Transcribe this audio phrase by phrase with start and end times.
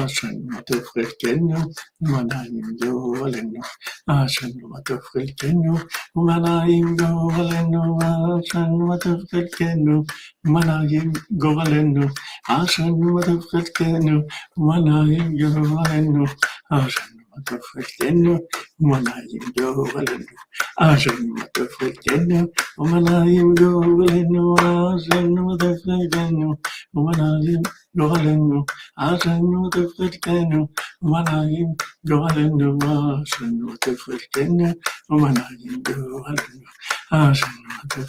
[0.00, 1.58] Asherenu matov chelkenu
[2.02, 3.60] umanaim goralenu.
[4.14, 5.74] Asherenu matov chelkenu
[6.16, 6.86] umanaim
[11.42, 12.04] goralenu.
[12.56, 14.14] Asherenu matov chelkenu
[18.80, 20.34] umanaim goralenu.
[20.78, 22.38] Asherenu matov chelkenu
[22.78, 24.42] umanaim goralenu.
[24.58, 26.48] Asherenu matov chelkenu
[26.94, 27.60] umanaim
[27.96, 28.58] goralenu.
[29.06, 30.60] Asherenu matov chelkenu
[31.04, 31.70] umanaim
[32.36, 32.68] goralenu.
[33.12, 33.96] Asherenu matov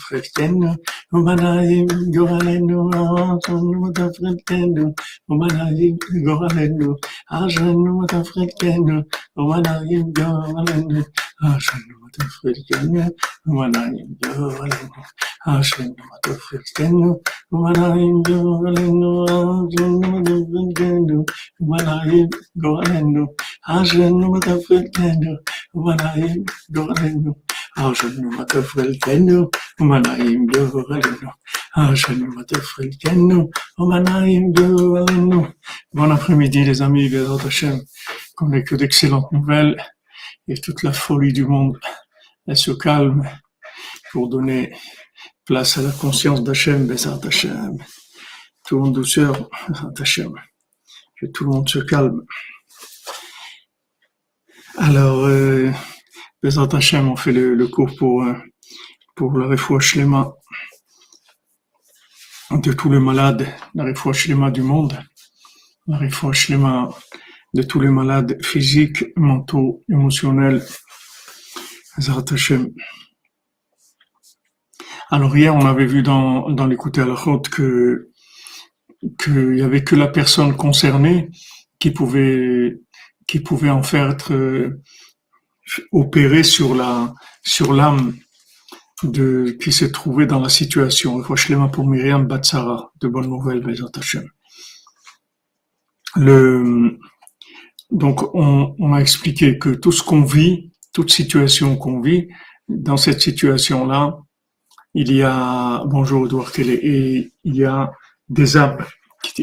[0.10, 0.70] chelkenu
[1.14, 2.78] umanaim goralenu.
[2.96, 4.86] Asherenu matov chelkenu
[5.30, 6.90] umanaim goralenu.
[7.30, 8.96] Asherenu matov chelkenu
[9.38, 11.02] umanaim goralenu.
[11.44, 13.04] Asherenu matov chelkenu
[13.48, 15.02] umanaim goralenu.
[15.54, 17.10] Asherenu matov chelkenu
[17.54, 19.12] umanaim goralenu.
[19.46, 21.18] Asherenu matov chelkenu
[21.62, 22.30] umanaim
[22.64, 23.24] goralenu.
[23.76, 25.32] Asherenu matov chelkenu
[25.78, 27.45] umanaim goralenu.
[27.76, 30.46] Chelkenu umanaim
[34.54, 35.48] goralenu.
[35.94, 37.82] Bon après-midi les amis, Bezrat Hashem.
[38.36, 39.76] Qu'on ait que d'excellentes nouvelles
[40.48, 41.80] et toute la folie du monde,
[42.48, 43.30] elle se calme
[44.12, 44.74] pour donner
[45.46, 47.78] place à la conscience d'Hachem, Bezrat Hashem.
[48.66, 50.34] Tout en douceur, Bezrat Hashem.
[51.20, 52.22] Que tout le monde se calme.
[54.78, 55.72] Alors, euh,
[56.46, 58.36] Bezrat Hashem, on fait le, cours pour, euh,
[59.16, 60.32] pour la refouach lema
[62.52, 64.96] de tous les malades, la refouach lema du monde,
[65.88, 66.90] la refouach lema
[67.56, 70.64] de tous les malades physiques, mentaux, émotionnels.
[71.98, 72.70] Bezrat Hashem.
[75.10, 78.12] Alors hier, on avait vu dans, dans l'écouter à la route que
[79.18, 81.32] qu'il y avait que la personne concernée
[81.80, 82.78] qui pouvait
[83.26, 84.32] qui pouvait en faire être
[85.92, 88.16] opérée sur la sur l'âme
[89.04, 91.22] de qui se trouvait dans la situation.
[91.72, 94.28] Pour Myriam Batsara, de bonnes nouvelles, Bezrat Hashem.
[96.16, 96.98] Le
[97.92, 102.28] donc on, on a expliqué que tout ce qu'on vit, toute situation qu'on vit,
[102.68, 104.18] dans cette situation-là,
[104.94, 107.92] il y a bonjour Edouard Kelly, et il y a
[108.30, 108.78] des âmes,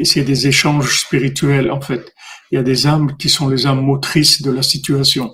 [0.02, 2.14] c'est des échanges spirituels en fait.
[2.50, 5.32] Il y a des âmes qui sont les âmes motrices de la situation.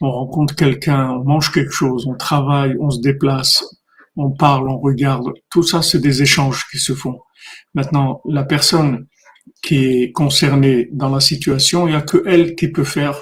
[0.00, 3.64] On rencontre quelqu'un, on mange quelque chose, on travaille, on se déplace,
[4.16, 5.28] on parle, on regarde.
[5.50, 7.18] Tout ça, c'est des échanges qui se font.
[7.74, 9.06] Maintenant, la personne
[9.62, 13.16] qui est concernée dans la situation, il n'y a que elle qui peut faire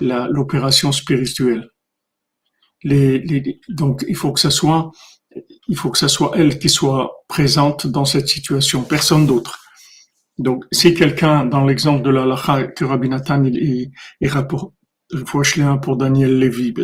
[0.00, 1.68] l'opération spirituelle.
[2.84, 4.92] Donc, il faut que ça soit,
[5.68, 9.58] il faut que ça soit elle qui soit présente dans cette situation, personne d'autre.
[10.38, 13.90] Donc, si quelqu'un, dans l'exemple de la lacha que Rabbi Nathan, il, il,
[14.20, 14.72] il rapporte,
[15.12, 16.74] Vorschlägen hein, pour Daniel Levy,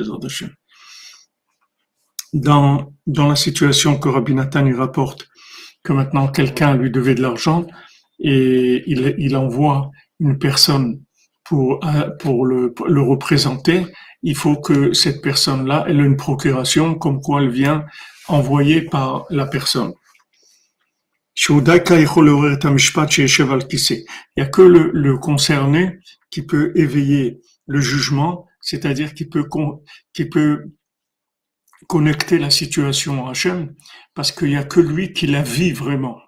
[2.33, 5.29] Dans, dans la situation que Rabbi Nathan lui rapporte,
[5.83, 7.67] que maintenant quelqu'un lui devait de l'argent
[8.19, 9.91] et il, envoie
[10.21, 11.03] une personne
[11.53, 13.87] euh, pour, le, représenter,
[14.23, 17.85] il faut que cette personne-là ait une procuration comme quoi elle vient
[18.29, 19.93] envoyée par la personne.
[21.51, 21.79] Il n'y a
[24.47, 25.99] que le concerné
[26.31, 29.49] qui peut éveiller le jugement, c'est-à-dire qui peut,
[30.13, 30.73] qui peut
[31.89, 33.75] connecter la situation à Hachem,
[34.15, 36.19] parce qu'il n'y a que lui qui la vit vraiment.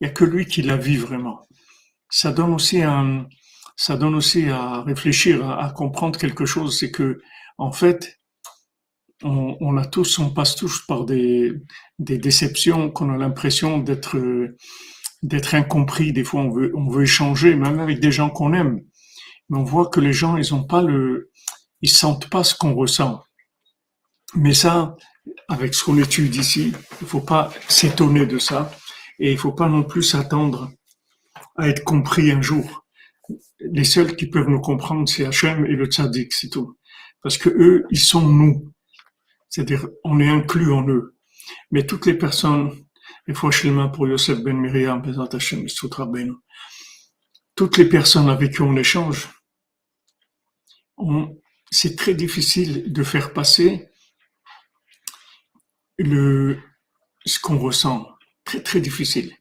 [0.00, 1.40] Il n'y a que lui qui la vit vraiment.
[2.10, 3.26] Ça donne aussi un,
[3.76, 7.20] ça donne aussi à réfléchir, à, comprendre quelque chose, c'est que,
[7.58, 8.20] en fait,
[9.22, 11.52] on, on a tous, on passe tous par des,
[11.98, 14.18] des déceptions qu'on a l'impression d'être,
[15.22, 16.12] d'être incompris.
[16.12, 18.80] Des fois, on veut, on veut échanger, même avec des gens qu'on aime.
[19.48, 21.30] Mais on voit que les gens, ils ont pas le,
[21.82, 23.22] ils sentent pas ce qu'on ressent.
[24.34, 24.96] Mais ça,
[25.48, 28.70] avec ce qu'on étudie ici, il faut pas s'étonner de ça.
[29.18, 30.70] Et il faut pas non plus s'attendre
[31.56, 32.84] à être compris un jour.
[33.60, 36.76] Les seuls qui peuvent nous comprendre, c'est Hachem et le Tzaddik, c'est tout.
[37.22, 38.72] Parce que eux, ils sont nous.
[39.48, 41.16] C'est-à-dire, on est inclus en eux.
[41.70, 42.72] Mais toutes les personnes,
[43.26, 43.50] et fois
[43.92, 46.34] pour Yosef Ben Miriam, Ben,
[47.54, 49.28] toutes les personnes avec qui on échange,
[51.70, 53.88] c'est très difficile de faire passer
[55.98, 56.58] le,
[57.24, 58.08] ce qu'on ressent.
[58.44, 59.32] très très difficile.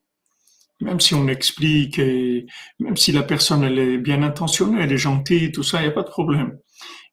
[0.82, 2.46] Même si on explique, et
[2.80, 5.90] même si la personne elle est bien intentionnée, elle est gentille, tout ça, il n'y
[5.90, 6.58] a pas de problème.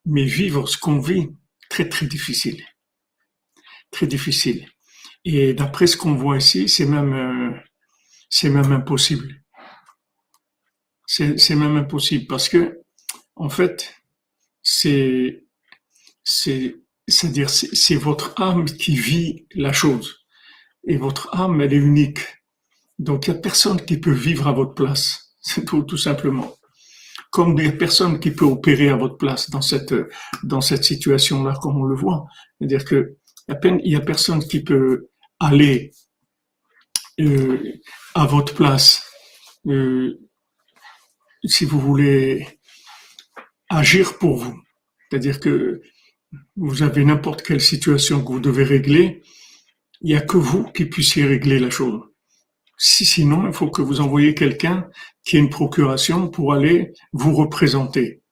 [0.05, 1.29] Mais vivre ce qu'on vit,
[1.71, 2.65] très très difficile.
[3.91, 4.67] Très difficile.
[5.25, 7.57] Et d'après ce qu'on voit ici, c'est même, euh,
[8.29, 9.43] c'est même impossible.
[11.07, 12.81] C'est même impossible parce que,
[13.37, 14.02] en fait,
[14.63, 15.45] c'est,
[16.25, 16.77] c'est,
[17.09, 20.27] c'est-à-dire, c'est votre âme qui vit la chose.
[20.87, 22.21] Et votre âme, elle est unique.
[22.99, 25.35] Donc, il n'y a personne qui peut vivre à votre place.
[25.45, 26.55] C'est tout, tout simplement.
[27.31, 29.95] Comme il n'y a personne qui peut opérer à votre place dans cette,
[30.45, 32.27] dans cette situation-là, comme on le voit.
[32.59, 33.17] C'est-à-dire que,
[33.49, 35.09] il n'y a personne qui peut
[35.41, 35.93] aller
[37.21, 37.81] euh,
[38.15, 39.03] à votre place,
[39.67, 40.17] euh,
[41.45, 42.47] si vous voulez
[43.77, 44.61] agir pour vous.
[45.11, 45.81] C'est-à-dire que
[46.57, 49.23] vous avez n'importe quelle situation que vous devez régler,
[50.01, 52.01] il n'y a que vous qui puissiez régler la chose.
[52.79, 54.89] Si, sinon, il faut que vous envoyez quelqu'un
[55.25, 58.23] qui ait une procuration pour aller vous représenter.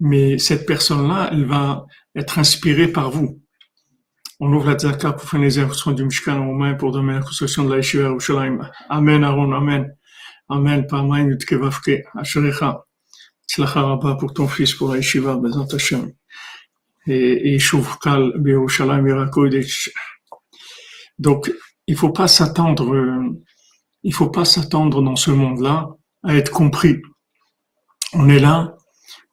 [0.00, 3.40] Mais cette personne-là, elle va être inspirée par vous.
[4.40, 8.70] On ouvre la tzaka pour faire les instructions du Mishkan pour demain de la.
[8.88, 9.96] Amen, Aaron, Amen.
[10.48, 12.85] Amen, Pamain, Yutkevavke, Asherecha.
[14.18, 15.40] Pour ton fils, pour la Yeshiva.
[17.06, 17.58] Et.
[21.18, 21.52] Donc,
[21.86, 23.34] il faut pas s'attendre,
[24.02, 25.88] il faut pas s'attendre dans ce monde-là
[26.24, 27.00] à être compris.
[28.12, 28.76] On est là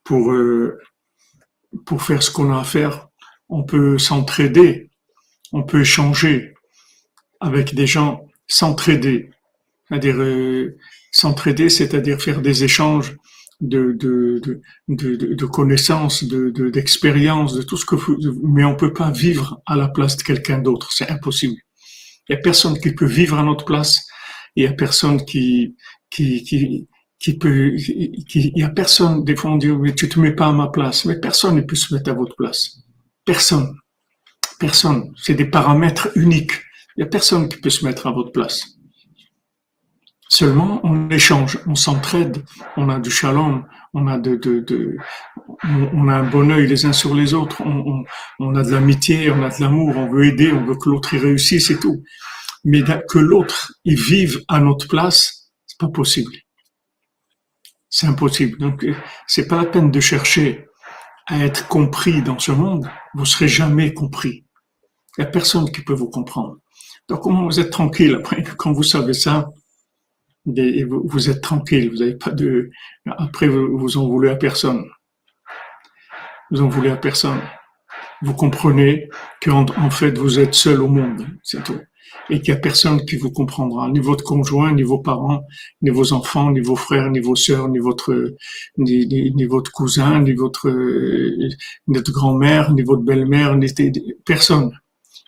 [0.03, 0.79] pour, euh,
[1.85, 3.07] pour faire ce qu'on a à faire.
[3.49, 4.91] On peut s'entraider
[5.53, 6.55] on peut échanger
[7.39, 9.29] avec des gens, s'entraider,
[9.87, 10.77] c'est-à-dire euh,
[11.11, 13.15] s'entraider, c'est-à-dire faire des échanges
[13.63, 18.91] de, de, de, de, connaissances, de, d'expériences, de, tout ce que vous, mais on peut
[18.91, 21.55] pas vivre à la place de quelqu'un d'autre, c'est impossible.
[22.27, 24.05] Il y a personne qui peut vivre à notre place,
[24.55, 25.75] il y a personne qui,
[26.09, 26.87] qui, qui,
[27.19, 30.47] qui peut, il y a personne, des fois on dit, mais tu te mets pas
[30.47, 32.79] à ma place, mais personne ne peut se mettre à votre place.
[33.25, 33.73] Personne.
[34.59, 35.13] Personne.
[35.15, 36.51] C'est des paramètres uniques.
[36.95, 38.65] Il n'y a personne qui peut se mettre à votre place.
[40.33, 42.43] Seulement, on échange, on s'entraide,
[42.75, 44.97] on a du shalom, on a de, de,
[45.63, 48.03] on a un bon œil les uns sur les autres, on,
[48.39, 51.13] on, a de l'amitié, on a de l'amour, on veut aider, on veut que l'autre
[51.13, 52.01] y réussisse et tout.
[52.63, 56.33] Mais que l'autre y vive à notre place, c'est pas possible.
[57.91, 58.57] C'est impossible.
[58.57, 58.87] Donc,
[59.27, 60.65] c'est pas la peine de chercher
[61.27, 62.89] à être compris dans ce monde.
[63.13, 64.45] Vous serez jamais compris.
[65.15, 66.57] Il n'y a personne qui peut vous comprendre.
[67.07, 69.47] Donc, comment vous êtes tranquille après, quand vous savez ça,
[70.45, 72.69] vous, êtes tranquille, vous n'avez pas de,
[73.05, 74.85] après, vous, vous en voulez à personne.
[76.51, 77.41] Vous en voulez à personne.
[78.21, 79.09] Vous comprenez
[79.41, 81.79] qu'en en fait, vous êtes seul au monde, c'est tout.
[82.29, 85.43] Et qu'il n'y a personne qui vous comprendra, ni votre conjoint, ni vos parents,
[85.81, 88.35] ni vos enfants, ni vos frères, ni vos sœurs, ni votre,
[88.77, 90.69] ni, ni, votre cousin, ni votre,
[91.87, 93.67] notre grand-mère, ni votre belle-mère, ni
[94.25, 94.71] personne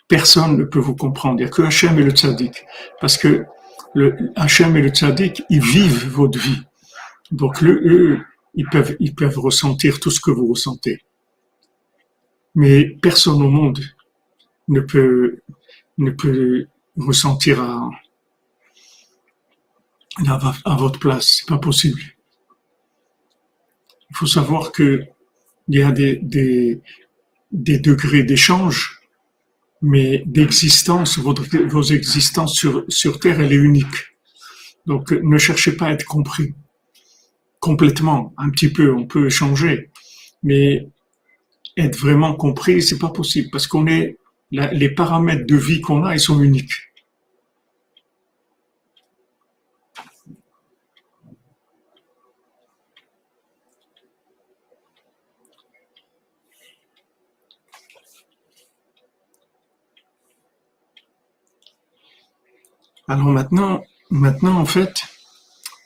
[0.07, 1.39] personne ne peut vous comprendre.
[1.39, 2.63] Il n'y a que Hachem et le tzaddik.
[3.01, 3.45] Parce que
[3.95, 6.61] le Hachem et le tzaddik, ils vivent votre vie.
[7.31, 8.19] Donc eux,
[8.53, 11.01] ils peuvent, ils peuvent ressentir tout ce que vous ressentez.
[12.53, 13.79] Mais personne au monde
[14.67, 15.39] ne peut,
[15.97, 17.89] ne peut ressentir à,
[20.27, 21.37] à, votre place.
[21.37, 22.01] C'est pas possible.
[24.09, 25.03] Il faut savoir que
[25.67, 26.81] il y a des, des,
[27.51, 29.01] des degrés d'échange
[29.85, 32.55] mais d'existence, vos existences
[32.89, 34.17] sur, Terre, elle est unique.
[34.87, 36.55] Donc ne cherchez pas à être compris
[37.59, 39.91] complètement, un petit peu, on peut changer,
[40.43, 40.87] mais
[41.77, 44.17] être vraiment compris, c'est pas possible parce qu'on est
[44.51, 46.84] les paramètres de vie qu'on a, ils sont uniques.
[63.07, 65.03] Alors maintenant, maintenant en fait,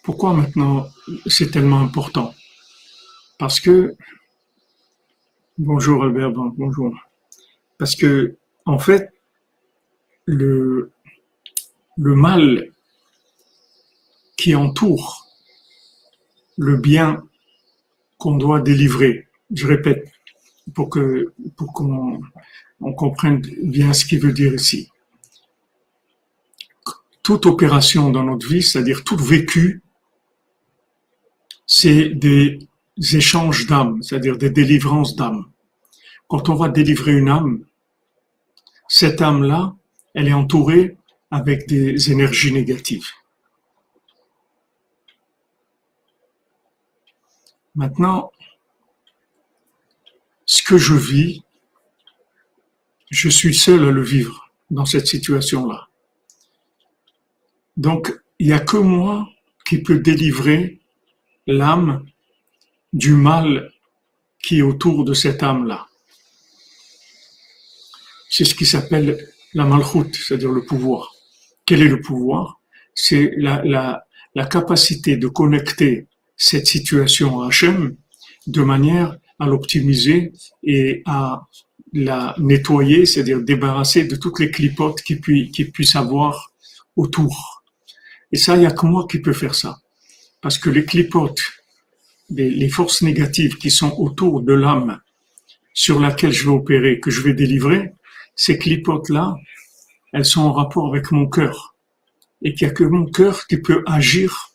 [0.03, 0.87] pourquoi maintenant
[1.25, 2.33] c'est tellement important?
[3.37, 3.95] Parce que
[5.57, 6.93] bonjour Albert, bonjour.
[7.77, 9.11] Parce que en fait,
[10.25, 10.91] le
[11.97, 12.71] le mal
[14.37, 15.27] qui entoure
[16.57, 17.21] le bien
[18.17, 19.27] qu'on doit délivrer.
[19.53, 20.09] Je répète
[20.73, 22.21] pour que pour qu'on
[22.79, 24.89] on comprenne bien ce qu'il veut dire ici
[27.29, 29.83] toute opération dans notre vie, c'est-à-dire tout vécu,
[31.67, 32.57] c'est des
[32.97, 35.45] échanges d'âmes, c'est-à-dire des délivrances d'âmes.
[36.27, 37.65] Quand on va délivrer une âme,
[38.87, 39.75] cette âme-là,
[40.15, 40.97] elle est entourée
[41.29, 43.05] avec des énergies négatives.
[47.75, 48.31] Maintenant,
[50.47, 51.43] ce que je vis,
[53.11, 55.88] je suis seul à le vivre dans cette situation-là.
[57.79, 59.29] Donc, il n'y a que moi
[59.65, 60.81] qui peux délivrer
[61.47, 62.05] l'âme
[62.91, 63.71] du mal
[64.43, 65.87] qui est autour de cette âme-là.
[68.29, 71.13] C'est ce qui s'appelle la malchoute, c'est-à-dire le pouvoir.
[71.65, 72.59] Quel est le pouvoir?
[72.95, 77.95] C'est la, la, capacité de connecter cette situation à Hachem
[78.45, 80.33] de manière à l'optimiser
[80.63, 81.47] et à
[81.93, 86.51] la nettoyer, c'est-à-dire débarrasser de toutes les clipotes qui, puissent, qui puissent avoir
[86.97, 87.58] autour.
[88.31, 89.79] Et ça, il n'y a que moi qui peux faire ça.
[90.41, 91.41] Parce que les clipotes,
[92.29, 95.01] les, forces négatives qui sont autour de l'âme
[95.73, 97.93] sur laquelle je vais opérer, que je vais délivrer,
[98.35, 99.35] ces clipotes-là,
[100.13, 101.75] elles sont en rapport avec mon cœur.
[102.41, 104.51] Et qu'il n'y a que mon cœur qui peut agir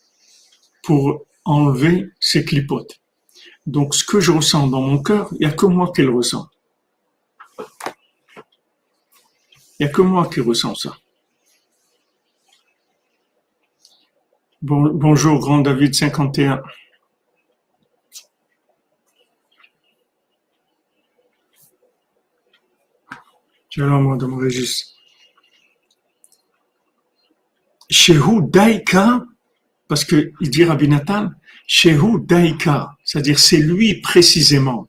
[0.83, 3.01] pour enlever ces clipotes.
[3.67, 6.11] Donc, ce que je ressens dans mon cœur, il n'y a que moi qui le
[6.11, 6.49] ressens.
[9.79, 10.97] Il n'y a que moi qui ressens ça.
[14.65, 16.63] Bonjour, Grand David 51.
[23.69, 24.95] Shalom, Madame Régis.
[27.91, 29.25] Shehu Daika,
[29.89, 31.31] parce que il dit Rabbi Nathan,
[31.67, 34.89] Shehu Daika, c'est-à-dire c'est lui précisément.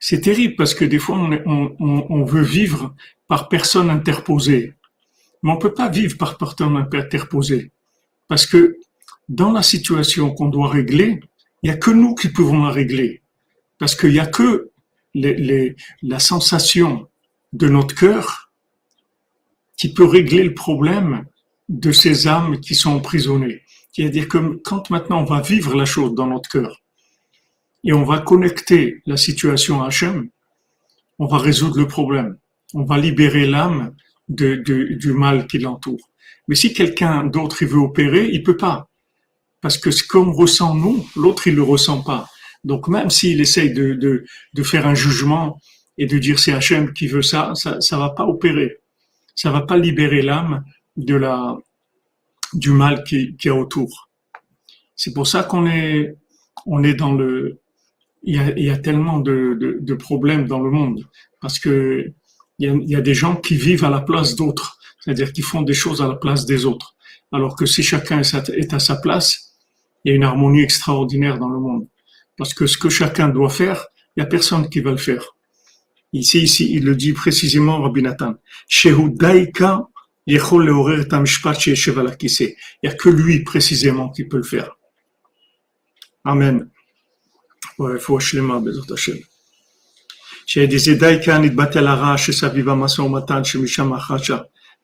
[0.00, 2.94] C'est terrible parce que des fois on, on, veut vivre
[3.28, 4.74] par personne interposée,
[5.42, 7.70] mais on peut pas vivre par personne interposée
[8.30, 8.78] parce que
[9.28, 11.20] dans la situation qu'on doit régler,
[11.62, 13.22] il y a que nous qui pouvons la régler
[13.76, 14.70] parce qu'il y a que
[15.14, 17.08] les, les, la sensation
[17.52, 18.52] de notre cœur
[19.76, 21.24] qui peut régler le problème
[21.68, 23.62] de ces âmes qui sont emprisonnées.
[23.90, 26.80] C'est-à-dire que quand maintenant on va vivre la chose dans notre cœur
[27.82, 30.30] et on va connecter la situation à Hachem,
[31.18, 32.38] on va résoudre le problème.
[32.74, 33.96] On va libérer l'âme
[34.28, 36.09] du mal qui l'entoure.
[36.50, 38.90] Mais si quelqu'un d'autre veut opérer, il peut pas.
[39.60, 42.26] Parce que ce qu'on ressent nous, l'autre il le ressent pas.
[42.64, 44.24] Donc même s'il essaye de,
[44.64, 45.60] faire un jugement
[45.96, 48.78] et de dire c'est Hachem qui veut ça, ça, ça va pas opérer.
[49.36, 50.64] Ça va pas libérer l'âme
[50.96, 51.56] de la,
[52.52, 54.10] du mal qui, qui est autour.
[54.96, 56.16] C'est pour ça qu'on est,
[56.66, 57.60] dans le,
[58.24, 61.06] il y a, il a tellement de, problèmes dans le monde
[61.40, 62.12] parce que
[62.58, 65.32] il y, a, il y a des gens qui vivent à la place d'autres, c'est-à-dire
[65.32, 66.94] qui font des choses à la place des autres.
[67.32, 69.54] Alors que si chacun est à sa place,
[70.04, 71.86] il y a une harmonie extraordinaire dans le monde.
[72.36, 75.36] Parce que ce que chacun doit faire, il y a personne qui va le faire.
[76.12, 78.34] Ici, ici, il le dit précisément, Rabbi Nathan.
[78.84, 78.92] Il
[80.32, 80.38] n'y
[82.88, 84.76] a que lui précisément qui peut le faire.
[86.24, 86.68] Amen.
[87.78, 88.62] Ouais, faut Hashem.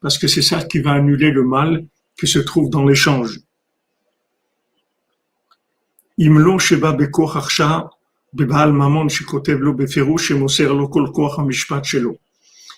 [0.00, 1.86] Parce que c'est ça qui va annuler le mal
[2.18, 3.40] qui se trouve dans l'échange.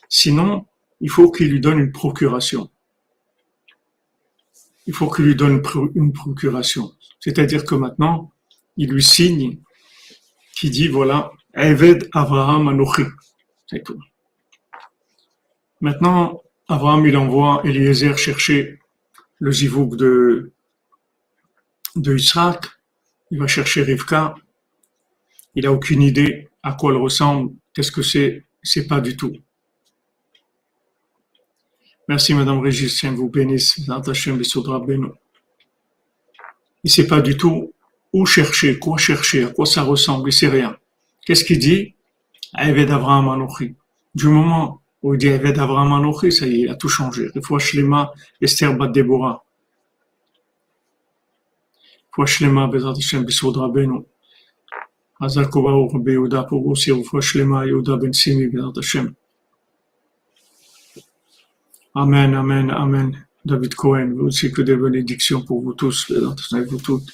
[0.08, 0.66] Sinon,
[1.00, 2.70] il faut qu'il lui donne une procuration.
[4.86, 5.62] Il faut qu'il lui donne
[5.94, 6.92] une procuration.
[7.20, 8.32] C'est-à-dire que maintenant,
[8.76, 9.58] il lui signe
[10.54, 13.02] qui dit voilà, Eved Abraham Anochi.
[13.66, 14.00] C'est tout.
[15.80, 18.78] Maintenant, Abraham, il envoie Eliezer chercher
[19.38, 20.52] le zivouk de,
[21.96, 22.16] de.
[23.30, 24.34] Il va chercher Rivka.
[25.54, 27.54] Il a aucune idée à quoi elle ressemble.
[27.72, 28.44] Qu'est-ce que c'est?
[28.62, 29.34] C'est pas du tout.
[32.06, 33.76] Merci Madame Régis, vous bénisse.
[33.78, 33.84] Il
[36.84, 37.74] ne sait pas du tout
[38.12, 40.76] où chercher, quoi chercher, à quoi ça ressemble, il sait rien.
[41.26, 41.94] Qu'est-ce qu'il dit?
[42.58, 43.74] Eved Avraham Anochi.
[44.14, 44.80] Du moment
[45.16, 47.28] dit Eved Avraham Anochi, ça y est, il a tout changé.
[47.58, 49.44] Shlema, Esther Bat Deborah.
[52.14, 54.04] faut Shlema, Bezat Hashem, Bisod Rabbeinu.
[55.20, 59.14] Hazal Rabbi Yehuda, pour vous aussi, faut Shlema, Yehuda Ben Simi, Bezat Hashem.
[61.94, 63.24] Amen, Amen, Amen.
[63.44, 67.10] David Cohen, vous aussi que des bénédictions pour vous tous, vous toutes,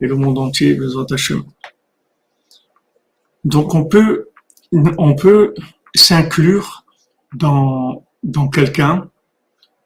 [0.00, 1.46] et le monde entier, les attachements.
[3.44, 4.28] Donc on peut,
[4.72, 5.54] on peut
[5.94, 6.84] s'inclure
[7.34, 9.10] dans, dans quelqu'un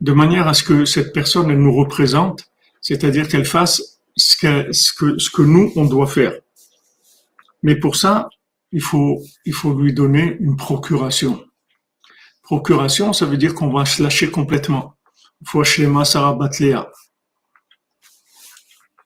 [0.00, 4.72] de manière à ce que cette personne elle nous représente, c'est-à-dire qu'elle fasse ce que,
[4.72, 6.34] ce que, ce que nous on doit faire.
[7.62, 8.28] Mais pour ça,
[8.72, 11.42] il faut, il faut lui donner une procuration.
[12.42, 14.94] procuration, ça veut dire qu'on va se lâcher complètement.
[15.46, 16.90] Faut Shlema Sarah Batléa.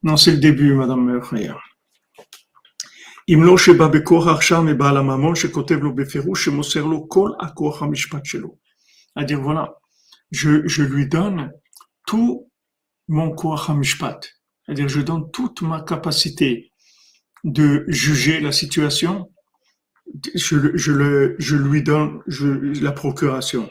[0.02, 1.60] Non, c'est le début, Madame Meir.
[3.29, 8.25] אם לא שבא בכוח עכשיו מבעל הממון שכותב לו בפירוש שמוסר לו כל הכוח המשפט
[8.25, 8.55] שלו.
[9.15, 9.65] C'est-à-dire, voilà,
[10.31, 11.51] je, je lui donne
[12.07, 12.49] tout
[13.07, 14.19] mon koach hamishpat.
[14.65, 16.71] C'est-à-dire, je donne toute ma capacité
[17.43, 19.29] de juger la situation,
[20.35, 22.47] je, je, le, je lui donne je,
[22.81, 23.69] la procuration.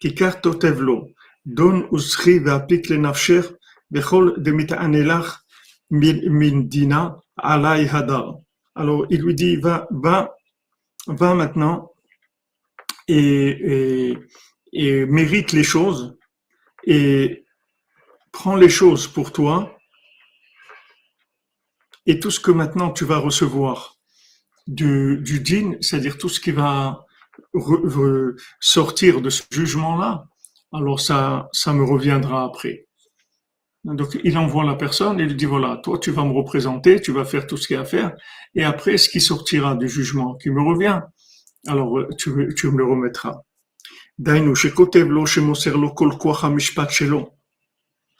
[0.00, 1.08] Kikar totevlo,
[1.44, 3.42] don usri ve'apik le nafsher,
[3.90, 5.28] bechol de mita'anelach
[5.90, 8.38] min dina alay hadar.
[8.75, 10.35] Alors, il lui dit, va, va,
[11.07, 11.91] va maintenant
[13.07, 14.15] et,
[14.73, 16.17] et, mérite les choses
[16.85, 17.45] et
[18.31, 19.77] prends les choses pour toi
[22.05, 23.97] et tout ce que maintenant tu vas recevoir
[24.67, 25.43] du, du
[25.81, 27.05] c'est-à-dire tout ce qui va
[28.59, 30.25] sortir de ce jugement-là,
[30.71, 32.87] alors ça, ça me reviendra après.
[33.83, 37.25] Donc, il envoie la personne il dit, voilà, toi, tu vas me représenter, tu vas
[37.25, 38.13] faire tout ce qu'il y a à faire,
[38.53, 41.01] et après, ce qui sortira du jugement qui me revient,
[41.67, 43.41] alors tu, tu me le remettras.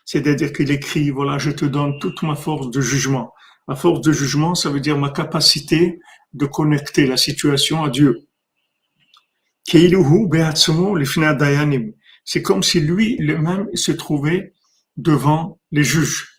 [0.05, 3.33] C'est-à-dire qu'il écrit, voilà, je te donne toute ma force de jugement.
[3.67, 5.99] Ma force de jugement, ça veut dire ma capacité
[6.33, 8.27] de connecter la situation à Dieu.
[12.25, 14.53] C'est comme si lui lui-même se trouvait
[14.96, 16.36] devant les juges.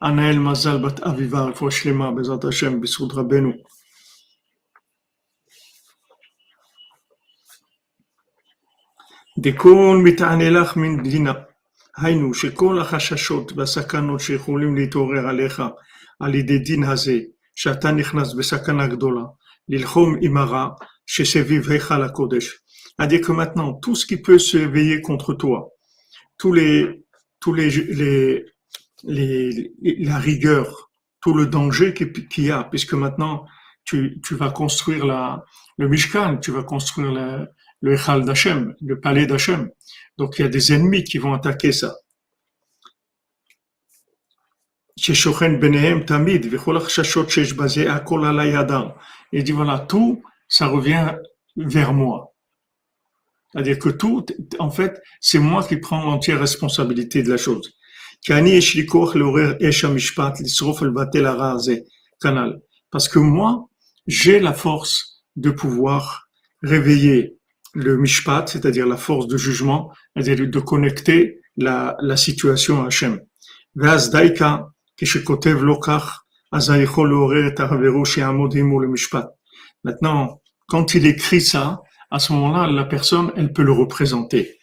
[0.00, 3.52] Anaël Mazal Bat Aviva, Shlema, Bezat Hashem, Bissoud Rabbeinu.
[9.38, 11.32] דכל מתענה לך מן דינה,
[11.96, 15.62] היינו שכל החששות והסכנות שיכולים להתעורר עליך
[16.20, 17.18] על ידי דין הזה,
[17.54, 19.22] שאתה נכנס בסכנה גדולה,
[19.68, 20.68] ללחום עם הרע
[21.06, 22.58] שסביב היכל הקודש,
[22.99, 25.69] C'est-à-dire que maintenant, tout ce qui peut se veiller contre toi,
[26.37, 27.05] tous les,
[27.39, 28.45] tous les, les,
[29.03, 33.45] les, la rigueur, tout le danger qu'il y a, puisque maintenant,
[33.85, 35.45] tu, tu vas construire la,
[35.77, 37.47] le Mishkan, tu vas construire
[37.81, 39.69] le, Echal d'Hachem, le palais d'Hachem.
[40.17, 41.95] Donc, il y a des ennemis qui vont attaquer ça.
[44.97, 45.13] Il
[49.43, 51.15] dit voilà, tout, ça revient
[51.55, 52.28] vers moi.
[53.51, 54.25] C'est-à-dire que tout,
[54.59, 57.73] en fait, c'est moi qui prends l'entière responsabilité de la chose.
[62.91, 63.69] Parce que moi,
[64.07, 66.27] j'ai la force de pouvoir
[66.61, 67.37] réveiller
[67.73, 73.19] le mishpat, c'est-à-dire la force de jugement, c'est-à-dire de connecter la, la situation à Hachem.
[79.83, 81.81] Maintenant, quand il écrit ça,
[82.11, 84.57] à ce moment-là, la personne, elle peut le représenter.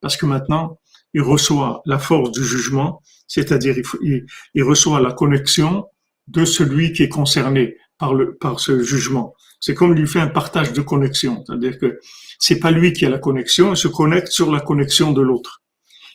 [0.00, 0.78] Parce que maintenant,
[1.14, 5.86] il reçoit la force du jugement, c'est-à-dire il, reçoit la connexion
[6.26, 9.34] de celui qui est concerné par, le, par ce jugement.
[9.60, 11.98] C'est comme lui fait un partage de connexion, c'est-à-dire que
[12.38, 15.62] c'est pas lui qui a la connexion, il se connecte sur la connexion de l'autre.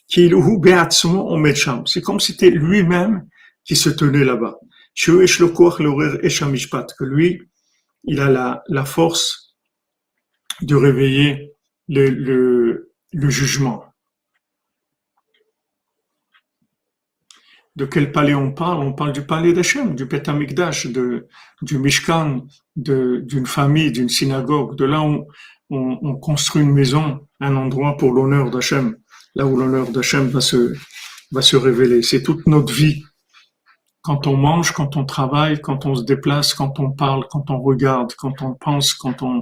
[0.07, 0.29] C'est
[2.01, 3.27] comme si c'était lui-même
[3.65, 4.59] qui se tenait là-bas.
[4.95, 5.11] Que
[7.03, 7.41] lui,
[8.03, 9.55] il a la, force
[10.61, 11.53] de réveiller
[11.87, 13.85] le, jugement.
[17.75, 18.83] De quel palais on parle?
[18.83, 21.27] On parle du palais d'Hachem, du de,
[21.61, 25.27] du Mishkan, d'une famille, d'une synagogue, de là où
[25.69, 28.97] on, on, construit une maison, un endroit pour l'honneur d'Hachem,
[29.33, 32.03] là où l'honneur d'Hachem va se révéler.
[32.03, 33.03] C'est toute notre vie
[34.03, 37.61] quand on mange, quand on travaille, quand on se déplace, quand on parle, quand on
[37.61, 39.41] regarde, quand on pense, quand on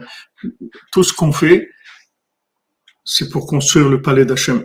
[0.92, 1.70] tout ce qu'on fait,
[3.04, 4.64] c'est pour construire le palais d'Hachem.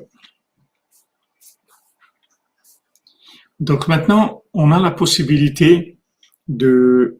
[3.58, 5.98] Donc maintenant, on a la possibilité
[6.46, 7.18] de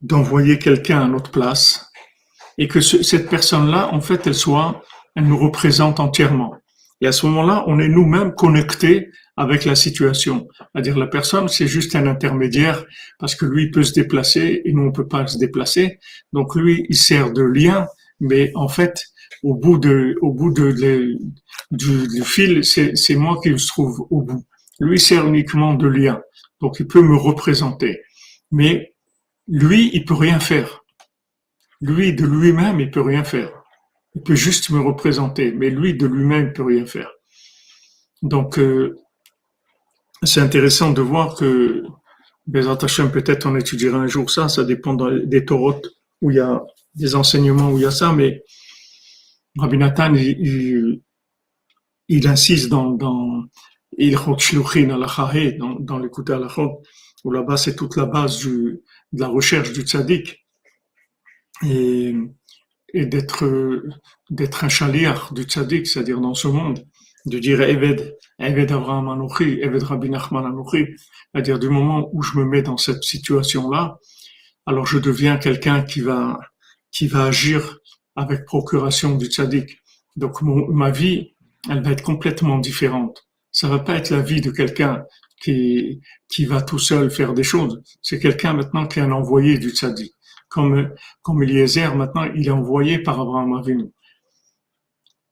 [0.00, 1.90] d'envoyer quelqu'un à notre place
[2.58, 4.82] et que cette personne-là, en fait, elle soit,
[5.14, 6.54] elle nous représente entièrement.
[7.00, 10.48] Et à ce moment-là, on est nous-mêmes connectés avec la situation.
[10.58, 12.84] C'est-à-dire la personne, c'est juste un intermédiaire
[13.18, 15.98] parce que lui peut se déplacer et nous on peut pas se déplacer.
[16.32, 17.86] Donc lui, il sert de lien,
[18.20, 19.06] mais en fait,
[19.42, 20.72] au bout de, au bout de,
[21.70, 24.44] du, du, fil, c'est moi qui se trouve au bout.
[24.80, 26.20] Lui sert uniquement de lien,
[26.60, 28.02] donc il peut me représenter.
[28.50, 28.94] Mais
[29.48, 30.84] lui, il peut rien faire.
[31.80, 33.50] Lui de lui-même, il peut rien faire.
[34.14, 37.10] Il peut juste me représenter, mais lui de lui-même, il peut rien faire.
[38.22, 38.96] Donc, euh,
[40.24, 41.84] c'est intéressant de voir que
[43.10, 45.88] peut-être on étudiera un jour ça, ça dépend des torotes
[46.20, 46.62] où il y a
[46.94, 48.44] des enseignements où il y a ça, mais
[49.58, 51.02] Rabbi Nathan, il,
[52.08, 53.44] il, insiste dans, dans
[53.98, 54.16] il
[55.58, 56.48] dans, dans l'écoute à la
[57.24, 58.80] où là-bas c'est toute la base du,
[59.12, 60.38] de la recherche du tzaddik.
[61.64, 62.14] Et,
[62.94, 63.44] et d'être
[64.30, 66.84] d'être un chaliar du tzaddik, c'est-à-dire dans ce monde,
[67.26, 70.86] de dire Eved, Eved Abraham Anouchi, Eved Rabbi Nachman Anouchi,
[71.32, 73.98] c'est-à-dire du moment où je me mets dans cette situation-là,
[74.66, 76.38] alors je deviens quelqu'un qui va
[76.92, 77.78] qui va agir
[78.16, 79.78] avec procuration du tzaddik.
[80.16, 81.34] Donc ma vie,
[81.70, 83.26] elle va être complètement différente.
[83.50, 85.04] Ça va pas être la vie de quelqu'un
[85.42, 87.82] qui, qui va tout seul faire des choses.
[88.02, 90.12] C'est quelqu'un maintenant qui est un envoyé du tzaddik.
[90.48, 90.90] Comme,
[91.22, 93.90] comme Eliezer, maintenant, il est envoyé par Abraham Avinu.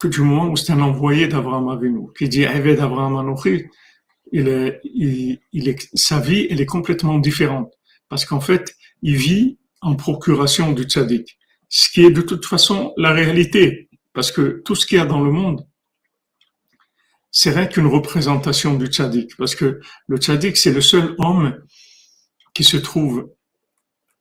[0.00, 3.66] Que du moment où c'est un envoyé d'Abraham Avinu, qui dit Eved d'Abraham Anochi,
[4.32, 7.72] il sa vie, elle est complètement différente.
[8.08, 11.38] Parce qu'en fait, il vit en procuration du tzaddik
[11.70, 15.06] ce qui est de toute façon la réalité, parce que tout ce qu'il y a
[15.06, 15.66] dans le monde,
[17.30, 21.62] c'est rien qu'une représentation du tzaddik, parce que le tzaddik, c'est le seul homme
[22.54, 23.30] qui se trouve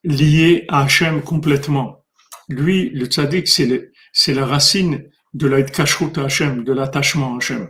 [0.03, 2.05] lié à Hachem complètement.
[2.49, 7.69] Lui, le tzaddik, c'est la racine de la kashrut à Hachem, de l'attachement à Hachem.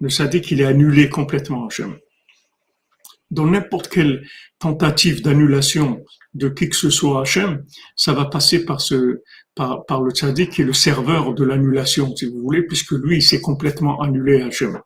[0.00, 1.96] Le tzaddik, il est annulé complètement à Hachem.
[3.30, 4.26] Dans n'importe quelle
[4.58, 7.64] tentative d'annulation de qui que ce soit Hachem,
[7.96, 9.22] ça va passer par ce,
[9.54, 13.16] par, par le tzaddik qui est le serveur de l'annulation, si vous voulez, puisque lui,
[13.18, 14.80] il s'est complètement annulé à Hachem.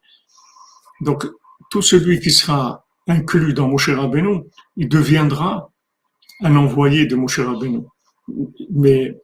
[1.00, 1.26] Donc,
[1.70, 4.42] tout celui qui sera inclus dans Moshe Rabbeinu,
[4.76, 5.70] il deviendra
[6.42, 7.80] un envoyé de Moshe Rabbeinu.
[8.70, 9.20] Mais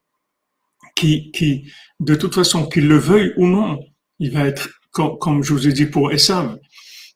[0.95, 3.79] qui, de toute façon, qu'il le veuille ou non,
[4.19, 6.59] il va être, comme, je vous ai dit pour Esav,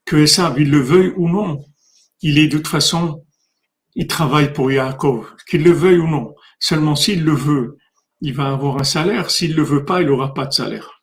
[0.05, 1.65] que Esav, il le veuille ou non,
[2.23, 3.25] il est de toute façon
[3.95, 6.35] il travaille pour Yaakov, qu'il le veuille ou non.
[6.59, 7.79] Seulement s'il le veut,
[8.21, 9.31] il va avoir un salaire.
[9.31, 11.03] S'il le veut pas, il n'aura pas de salaire.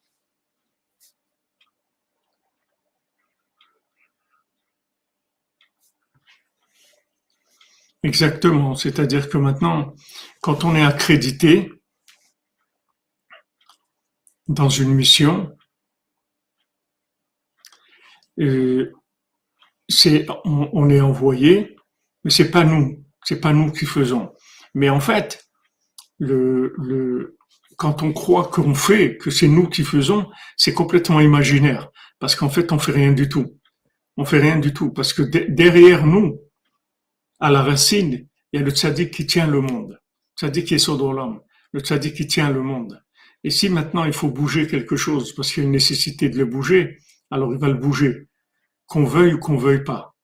[8.03, 8.75] Exactement.
[8.75, 9.93] C'est-à-dire que maintenant,
[10.41, 11.71] quand on est accrédité
[14.53, 15.55] dans une mission,
[18.39, 18.91] euh,
[20.45, 21.75] on est envoyé
[22.23, 24.31] mais c'est pas nous, c'est pas nous qui faisons.
[24.73, 25.47] Mais en fait,
[27.77, 31.89] quand on croit qu'on fait, que c'est nous qui faisons, c'est complètement imaginaire.
[32.19, 33.57] Parce qu'en fait, on fait rien du tout.
[34.17, 34.91] On fait rien du tout.
[34.91, 36.39] Parce que derrière nous,
[37.39, 39.99] à la racine, il y a le tzaddik qui tient le monde.
[40.41, 41.41] Le tzaddik qui est l'homme.
[41.71, 43.01] Le tzaddik qui tient le monde.
[43.43, 46.37] Et si maintenant il faut bouger quelque chose parce qu'il y a une nécessité de
[46.37, 46.99] le bouger,
[47.31, 48.27] alors il va le bouger.
[48.85, 50.15] Qu'on veuille ou qu'on veuille pas.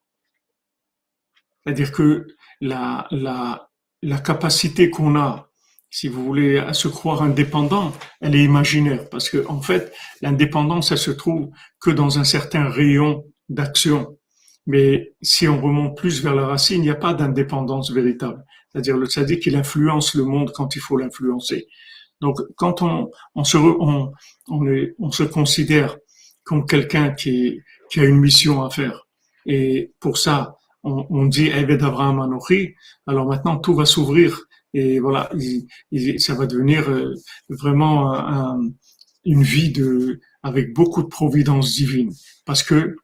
[1.63, 2.27] C'est-à-dire que
[2.61, 3.69] la, la,
[4.01, 5.49] la capacité qu'on a,
[5.89, 9.09] si vous voulez, à se croire indépendant, elle est imaginaire.
[9.09, 11.49] Parce que, en fait, l'indépendance, elle se trouve
[11.79, 14.17] que dans un certain rayon d'action.
[14.65, 18.43] Mais si on remonte plus vers la racine, il n'y a pas d'indépendance véritable.
[18.71, 21.67] C'est-à-dire le tzaddik, il influence le monde quand il faut l'influencer.
[22.21, 24.11] Donc, quand on, on, se, on,
[24.47, 25.97] on, est, on se considère
[26.43, 29.07] comme quelqu'un qui, qui a une mission à faire,
[29.45, 32.73] et pour ça, on, dit Eved Abraham Anochi,
[33.07, 34.39] alors maintenant tout va s'ouvrir.
[34.73, 35.29] Et voilà,
[36.17, 37.13] ça va devenir euh,
[37.49, 38.13] vraiment
[39.25, 42.11] une vie de, avec beaucoup de providence divine,
[42.45, 42.95] parce que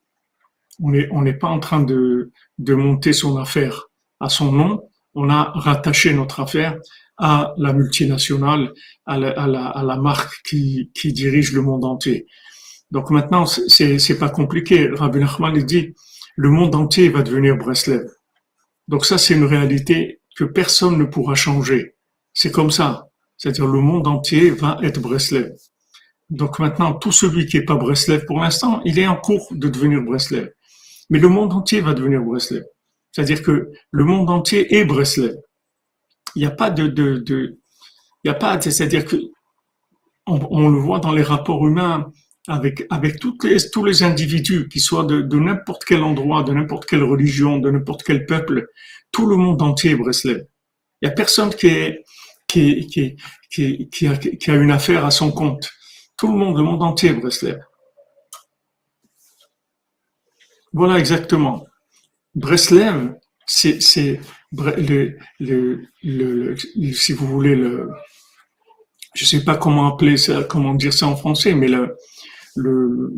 [0.81, 3.87] on n'est on pas en train de, de monter son affaire
[4.19, 6.77] à son nom, on a rattaché notre affaire
[7.17, 8.73] à la multinationale,
[9.05, 12.25] à la, à la, à la marque qui, qui dirige le monde entier.
[12.91, 14.87] Donc maintenant, c'est c'est pas compliqué.
[14.87, 15.95] Rabbi Nachman dit
[16.35, 18.05] le monde entier va devenir Breslev.
[18.87, 21.95] Donc ça, c'est une réalité que personne ne pourra changer.
[22.33, 23.07] C'est comme ça.
[23.37, 25.53] C'est-à-dire le monde entier va être Breslev.
[26.29, 29.69] Donc maintenant, tout celui qui n'est pas Breslev pour l'instant, il est en cours de
[29.69, 30.51] devenir Breslev.
[31.09, 32.63] Mais le monde entier va devenir Breslev.
[33.11, 35.35] C'est-à-dire que le monde entier est Breslev.
[36.35, 37.59] Il n'y a pas de, de, de
[38.23, 39.17] il n'y a pas, c'est-à-dire que
[40.25, 42.09] on, le voit dans les rapports humains,
[42.47, 46.53] avec, avec toutes les, tous les individus, qui soient de, de n'importe quel endroit, de
[46.53, 48.67] n'importe quelle religion, de n'importe quel peuple,
[49.11, 50.45] tout le monde entier Breslev.
[51.01, 52.03] Il n'y a personne qui, est,
[52.47, 53.17] qui, qui,
[53.51, 55.69] qui, qui, a, qui a une affaire à son compte.
[56.17, 57.59] Tout le monde, le monde entier Breslev.
[60.71, 61.65] Voilà exactement.
[62.33, 63.15] Breslev,
[63.45, 64.19] c'est, c'est
[64.51, 67.89] le, le, le, le, si vous voulez, le,
[69.15, 71.95] je sais pas comment appeler ça, comment dire ça en français, mais le,
[72.55, 73.11] le,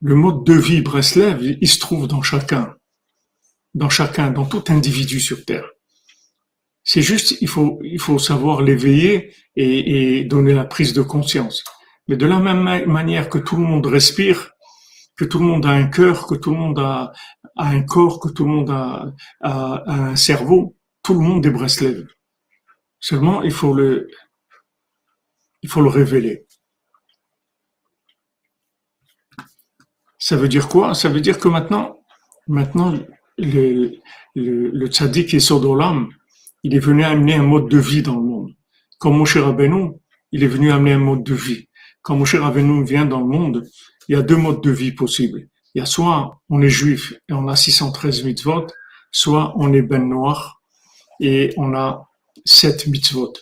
[0.00, 2.74] le mode de vie Breslev, il se trouve dans chacun.
[3.74, 5.68] dans chacun, dans tout individu sur Terre.
[6.82, 11.62] C'est juste, il faut, il faut savoir l'éveiller et, donner la prise de conscience.
[12.08, 14.52] Mais de la même manière que tout le monde respire,
[15.16, 17.12] que tout le monde a un cœur, que tout le monde a,
[17.56, 22.06] un corps, que tout le monde a, un cerveau, tout le monde est Breslev.
[23.00, 24.08] Seulement, il faut le,
[25.62, 26.46] il faut le révéler.
[30.18, 30.94] Ça veut dire quoi?
[30.94, 31.98] Ça veut dire que maintenant,
[32.46, 32.92] maintenant,
[33.38, 33.92] le,
[34.34, 36.08] le, tzaddik et Sodolam,
[36.62, 38.50] il est venu amener un mode de vie dans le monde.
[38.98, 39.92] Comme Moshe Rabbeinu,
[40.32, 41.68] il est venu amener un mode de vie.
[42.02, 43.66] Quand Moshe Rabbeinu vient dans le monde,
[44.08, 45.48] il y a deux modes de vie possibles.
[45.74, 48.66] Il y a soit on est juif et on a 613 mitzvot,
[49.10, 50.60] soit on est ben noir
[51.20, 52.08] et on a
[52.44, 53.32] 7 mitzvot.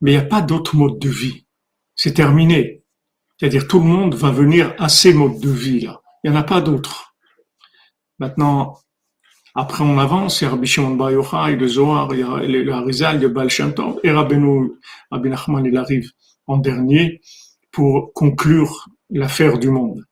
[0.00, 1.46] Mais il n'y a pas d'autre mode de vie.
[1.94, 2.82] C'est terminé.
[3.38, 6.00] C'est-à-dire tout le monde va venir à ces modes de vie là.
[6.22, 7.14] Il n'y en a pas d'autres.
[8.18, 8.78] Maintenant,
[9.56, 12.38] après, on avance, il y a Rabbi Shimon Bar Yochai, le Zohar, il y a
[12.38, 13.48] le Harizal, le Baal
[14.02, 14.36] et Rabbi
[15.28, 16.10] Nachman, il arrive
[16.48, 17.20] en dernier
[17.70, 20.04] pour conclure l'affaire du monde.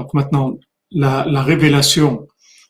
[0.00, 0.56] Donc maintenant,
[0.90, 2.26] la, la révélation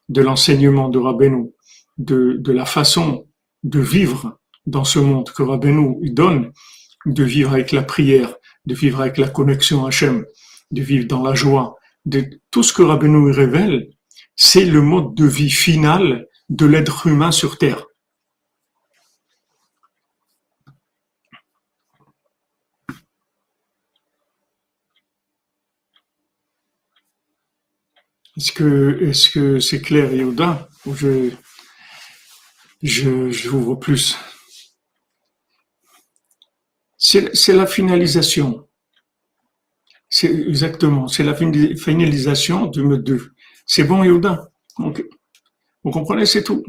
[0.08, 1.52] de l'enseignement de Rabbeinu,
[1.96, 3.28] de, la façon
[3.62, 6.50] de vivre dans ce monde que Rabbeinu donne,
[7.06, 8.34] de vivre avec la prière,
[8.66, 10.24] de vivre avec la connexion Hachem,
[10.72, 13.90] de vivre dans la joie, de tout ce que Rabbeinu révèle,
[14.34, 17.86] c'est le mode de vie final de l'être humain sur Terre.
[28.40, 31.30] Est-ce que c'est clair, Yoda, ou je
[32.82, 34.16] je j'ouvre plus?
[36.96, 38.66] C'est la finalisation.
[40.22, 43.32] Exactement, c'est la finalisation du mode 2.
[43.66, 46.64] C'est bon, Yoda Vous comprenez, c'est tout.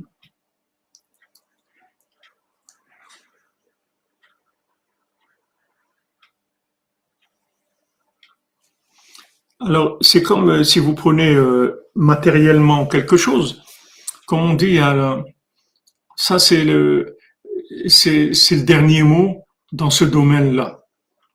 [9.64, 13.62] Alors, c'est comme euh, si vous prenez euh, matériellement quelque chose,
[14.26, 14.80] comme on dit,
[16.16, 17.18] ça c'est le,
[17.88, 20.80] c'est, le dernier mot dans ce domaine-là.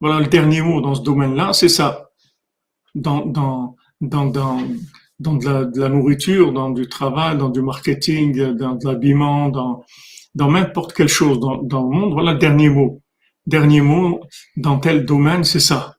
[0.01, 2.11] Voilà, le dernier mot dans ce domaine-là, c'est ça.
[2.95, 4.61] Dans, dans, dans, dans,
[5.21, 9.85] dans de la, nourriture, dans du travail, dans du marketing, dans de l'habillement, dans,
[10.35, 12.13] dans n'importe quelle chose dans, dans le monde.
[12.13, 13.03] Voilà le dernier mot.
[13.47, 14.21] Dernier mot
[14.57, 15.96] dans tel domaine, c'est ça.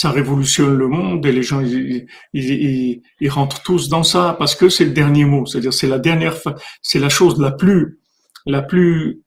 [0.00, 4.84] Ça révolutionne le monde et les gens ils, rentrent tous dans ça parce que c'est
[4.84, 5.44] le dernier mot.
[5.44, 6.36] C'est-à-dire c'est la dernière,
[6.82, 7.98] c'est la chose la plus,
[8.46, 9.22] la plus,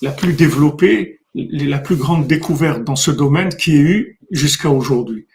[0.00, 5.28] la plus développée, la plus grande découverte dans ce domaine qui est eu jusqu'à aujourd'hui.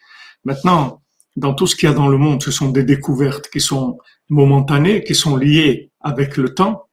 [0.43, 1.01] Maintenant,
[1.37, 3.97] dans tout ce qu'il y a dans le monde, ce sont des découvertes qui sont
[4.27, 6.89] momentanées, qui sont liées avec le temps.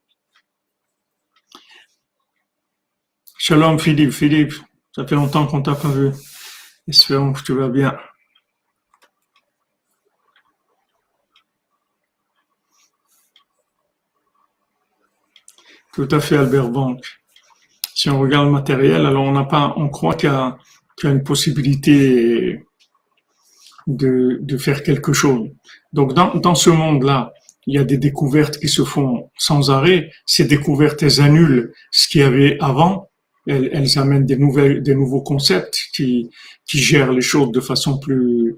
[3.37, 4.55] Shalom Philippe, Philippe,
[4.95, 6.13] ça fait longtemps qu'on t'a pas vu.
[6.87, 7.97] Espérons que tu vas bien.
[15.95, 17.05] Tout à fait, Albert Banque.
[17.95, 21.23] Si on regarde le matériel, alors on n'a pas, on croit qu'il y, a une
[21.23, 22.67] possibilité
[23.87, 25.49] de, de faire quelque chose.
[25.93, 27.33] Donc dans, dans ce monde-là,
[27.67, 30.11] il y a des découvertes qui se font sans arrêt.
[30.27, 33.11] Ces découvertes, elles annulent ce qu'il y avait avant.
[33.47, 36.31] Elles, amènent des nouvelles, des nouveaux concepts qui,
[36.67, 38.57] qui gèrent les choses de façon plus,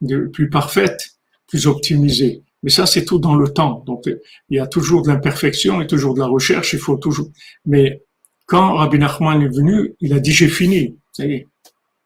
[0.00, 1.16] de, plus parfaite,
[1.48, 2.42] plus optimisée.
[2.62, 3.82] Mais ça, c'est tout dans le temps.
[3.86, 6.72] Donc, il y a toujours de l'imperfection et toujours de la recherche.
[6.72, 7.30] Il faut toujours.
[7.66, 8.02] Mais
[8.46, 10.96] quand Rabbi Nachman est venu, il a dit j'ai fini.
[11.12, 11.46] Ça y est,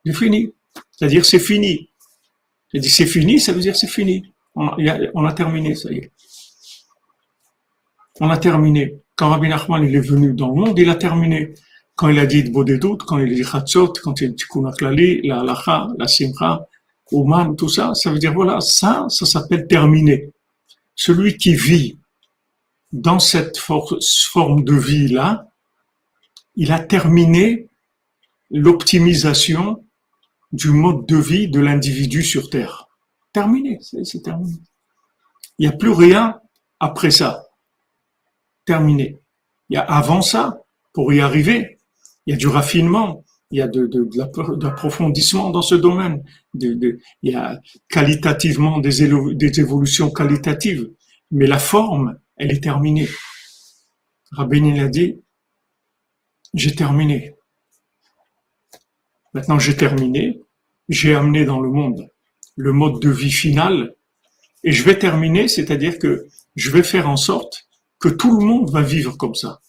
[0.05, 0.53] j'ai fini.
[0.90, 1.88] C'est-à-dire c'est fini.
[2.73, 4.25] Il dit c'est fini, ça veut dire c'est fini.
[4.55, 6.11] On a, terminé, ça y est.
[8.21, 8.97] On a terminé.
[9.16, 11.55] Quand Rabbi Nachman est venu dans le monde, il a terminé.
[12.03, 14.69] Quand il a dit doutes, quand il a dit Chatzot, quand il a dit Tikkun
[15.23, 16.67] la Halacha, la Simcha,
[17.12, 20.33] Ouman, tout ça, ça veut dire voilà, ça, ça s'appelle terminé.
[20.97, 22.01] Celui qui vit
[22.91, 25.47] dans cette forme de vie-là,
[26.57, 27.69] il a terminé
[28.51, 29.85] l'optimisation
[30.51, 32.88] du mode de vie de l'individu sur Terre.
[33.33, 34.59] Terminé, c'est terminé.
[35.61, 36.41] Il n'y a plus rien
[36.81, 37.45] après ça.
[38.65, 39.21] Terminé.
[39.69, 41.79] Il y a avant ça, pour y arriver,
[42.26, 46.22] il y a du raffinement, il y a de, de, de l'approfondissement dans ce domaine,
[46.54, 49.02] il y a qualitativement des,
[49.61, 50.90] évolutions qualitatives,
[51.30, 53.08] mais la forme, elle est terminée.
[54.32, 55.20] Rabbeinu a dit,
[56.54, 57.35] j'ai terminé.
[59.35, 60.40] Maintenant, j'ai terminé,
[60.88, 62.08] j'ai amené dans le monde
[62.56, 63.94] le mode de vie final,
[64.62, 67.66] et je vais terminer, c'est-à-dire que je vais faire en sorte
[67.98, 69.62] que tout le monde va vivre comme ça.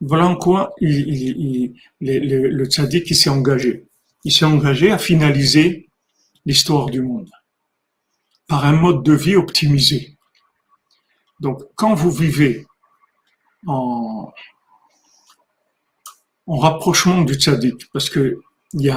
[0.00, 3.86] Voilà en quoi le, le tzaddik s'est engagé.
[4.24, 5.88] Il s'est engagé à finaliser
[6.44, 7.30] l'histoire du monde
[8.46, 10.16] par un mode de vie optimisé.
[11.40, 12.66] Donc, quand vous vivez
[13.66, 14.32] en,
[16.46, 18.40] en rapprochement du tzaddik, parce que
[18.72, 18.90] il y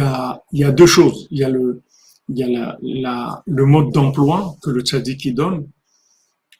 [0.00, 1.26] a, deux choses.
[1.30, 1.82] Il y a le,
[3.64, 5.68] mode d'emploi que le tzaddik donne,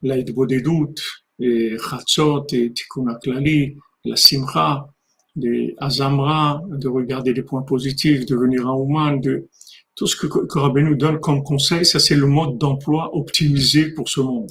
[0.02, 1.02] l'aide doutes,
[1.38, 4.88] et Chatzot, et Tikkun Aklali, la Simcha,
[5.36, 9.48] les Azamra, de regarder les points positifs, de venir en Ouman, de
[9.94, 14.08] tout ce que, que nous donne comme conseil, ça c'est le mode d'emploi optimisé pour
[14.08, 14.50] ce monde.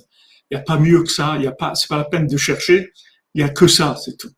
[0.49, 2.27] Il n'y a pas mieux que ça, il n'y a pas, c'est pas la peine
[2.27, 2.91] de chercher,
[3.33, 4.31] il n'y a que ça, c'est tout.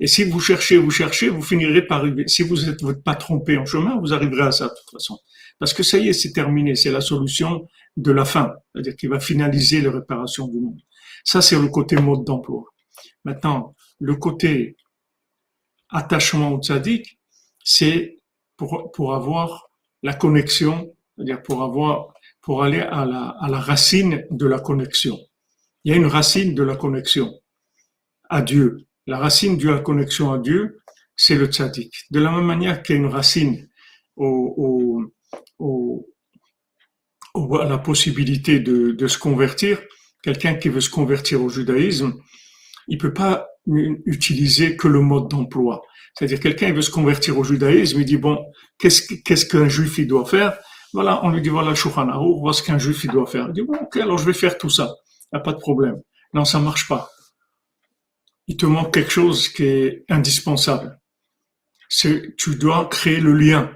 [0.00, 2.28] Et si vous cherchez, vous cherchez, vous finirez par arriver.
[2.28, 5.18] Si vous n'êtes pas trompé en chemin, vous arriverez à ça de toute façon.
[5.58, 6.76] Parce que ça y est, c'est terminé.
[6.76, 8.52] C'est la solution de la fin.
[8.72, 10.78] C'est-à-dire qu'il va finaliser la réparation du monde.
[11.30, 12.64] Ça, c'est le côté mode d'emploi.
[13.26, 14.78] Maintenant, le côté
[15.90, 17.18] attachement au tzaddik,
[17.62, 18.16] c'est
[18.56, 19.68] pour, pour avoir
[20.02, 25.18] la connexion, c'est-à-dire pour avoir, pour aller à la, à la racine de la connexion.
[25.84, 27.38] Il y a une racine de la connexion
[28.30, 28.86] à Dieu.
[29.06, 30.80] La racine de la connexion à Dieu,
[31.14, 32.06] c'est le tzaddik.
[32.10, 33.68] De la même manière qu'il y a une racine
[34.16, 35.12] au,
[37.60, 39.78] à la possibilité de, de se convertir,
[40.28, 42.12] quelqu'un qui veut se convertir au judaïsme,
[42.86, 43.48] il peut pas
[44.04, 45.82] utiliser que le mode d'emploi.
[46.14, 48.36] C'est-à-dire quelqu'un veut se convertir au judaïsme, il dit bon,
[48.78, 50.58] qu'est-ce qu'un juif il doit faire?
[50.92, 52.06] Voilà, on lui dit voilà Shulchan
[52.40, 53.46] voilà ce qu'un juif il doit faire.
[53.48, 54.94] Il dit bon, ok, alors je vais faire tout ça,
[55.32, 55.96] il n'y a pas de problème.
[56.34, 57.10] Non, ça marche pas.
[58.48, 60.98] Il te manque quelque chose qui est indispensable.
[61.88, 63.70] C'est tu dois créer le lien.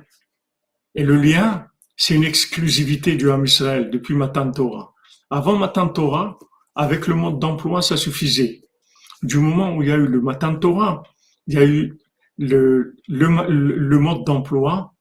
[0.95, 4.92] Et le lien, c'est une exclusivité du Ham Israël depuis Matan Torah.
[5.33, 6.39] Avant Matan Torah,
[6.75, 8.61] avec le mode d'emploi, ça suffisait.
[9.23, 11.05] Du moment où il y a eu le Matan Torah,
[11.47, 11.99] il y a eu
[12.37, 14.93] le, le, mode d'emploi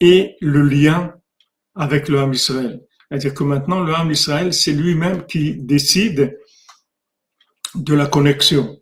[0.00, 1.12] et le lien
[1.74, 2.80] avec le Ham Israël.
[3.10, 6.38] C'est-à-dire que maintenant, le Ham Israël, c'est lui-même qui décide
[7.74, 8.80] de la connexion.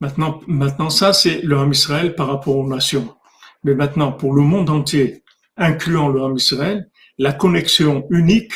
[0.00, 3.16] Maintenant, maintenant ça, c'est le Ham Israël par rapport aux nations.
[3.62, 5.22] Mais maintenant, pour le monde entier,
[5.56, 8.52] incluant le Ham Israël, la connexion unique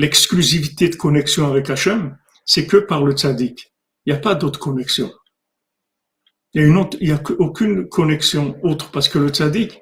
[0.00, 3.72] l'exclusivité de connexion avec Hachem, c'est que par le tzaddik.
[4.06, 5.12] Il n'y a pas d'autre connexion.
[6.54, 9.80] Il n'y a, aucune connexion autre parce que le tzaddik,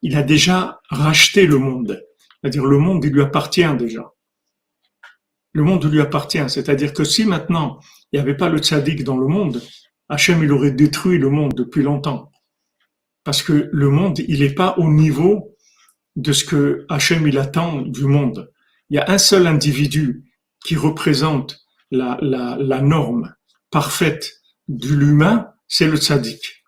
[0.00, 2.00] il a déjà racheté le monde.
[2.40, 4.04] C'est-à-dire le monde, il lui appartient déjà.
[5.52, 6.48] Le monde lui appartient.
[6.48, 7.80] C'est-à-dire que si maintenant,
[8.12, 9.60] il n'y avait pas le tzaddik dans le monde,
[10.08, 12.30] Hachem, il aurait détruit le monde depuis longtemps.
[13.24, 15.56] Parce que le monde, il n'est pas au niveau
[16.14, 18.50] de ce que Hachem, il attend du monde
[18.90, 20.24] il y a un seul individu
[20.64, 23.34] qui représente la, norme
[23.70, 26.64] parfaite de l'humain, c'est le tzaddik.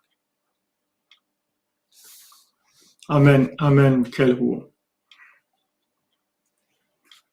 [3.09, 4.71] Amen, amen, quel Vous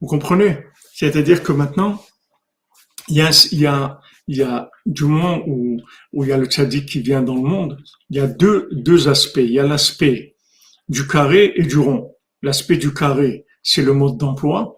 [0.02, 0.66] comprenez?
[0.94, 2.04] C'est-à-dire que maintenant,
[3.08, 3.18] il
[4.86, 5.80] du moment où,
[6.14, 9.38] il y a le tzaddik qui vient dans le monde, il y a deux aspects.
[9.38, 10.36] Il y a l'aspect
[10.90, 12.16] du carré et du rond.
[12.42, 14.77] L'aspect du carré, c'est le mode d'emploi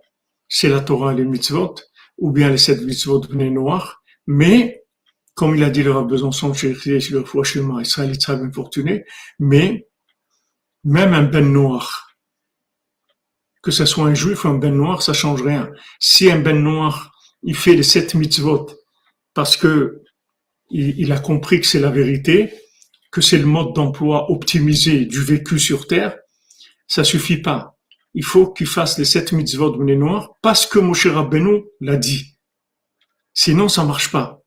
[0.49, 1.75] c'est la Torah et les mitzvot,
[2.17, 4.83] ou bien les sept mitzvot de noirs, mais,
[5.35, 6.75] comme il a dit le Rav Besançon, chez
[7.11, 9.05] le foi chemin Israël très infortuné,
[9.37, 9.87] mais,
[10.83, 12.09] même un ben noir,
[13.61, 15.69] que ce soit un juif ou un ben noir, ça change rien.
[15.99, 17.11] Si un ben noir,
[17.43, 18.67] il fait les sept mitzvot
[19.33, 20.01] parce que
[20.71, 22.53] il, a compris que c'est la vérité,
[23.11, 26.15] que c'est le mode d'emploi optimisé du vécu sur terre,
[26.87, 27.78] ça suffit pas
[28.13, 32.37] il faut qu'il fasse les sept mitzvot de Noir parce que Moshe Rabbeinu l'a dit.
[33.33, 34.41] Sinon, ça marche pas.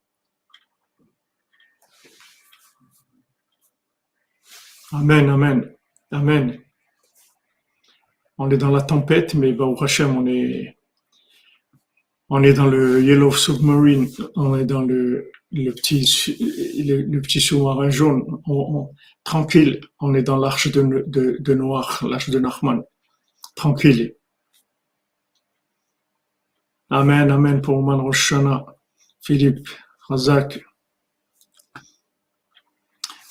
[4.92, 5.74] Amen, amen,
[6.10, 6.58] amen.
[8.36, 10.76] On est dans la tempête, mais au Hashem, on est,
[12.28, 16.04] on est dans le Yellow Submarine, on est dans le, le petit,
[17.40, 18.22] sous-marin jaune,
[19.24, 22.82] tranquille, on est dans l'arche de Noir, l'arche de Nachman
[23.54, 24.16] tranquille.
[26.90, 28.66] Amen, Amen pour Man Roshana,
[29.22, 29.66] Philippe,
[30.08, 30.62] Razak.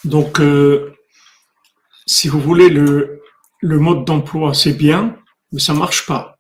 [0.04, 0.96] Donc, euh,
[2.08, 3.22] si vous voulez, le,
[3.62, 5.16] mode d'emploi, c'est bien,
[5.52, 6.40] mais ça marche pas.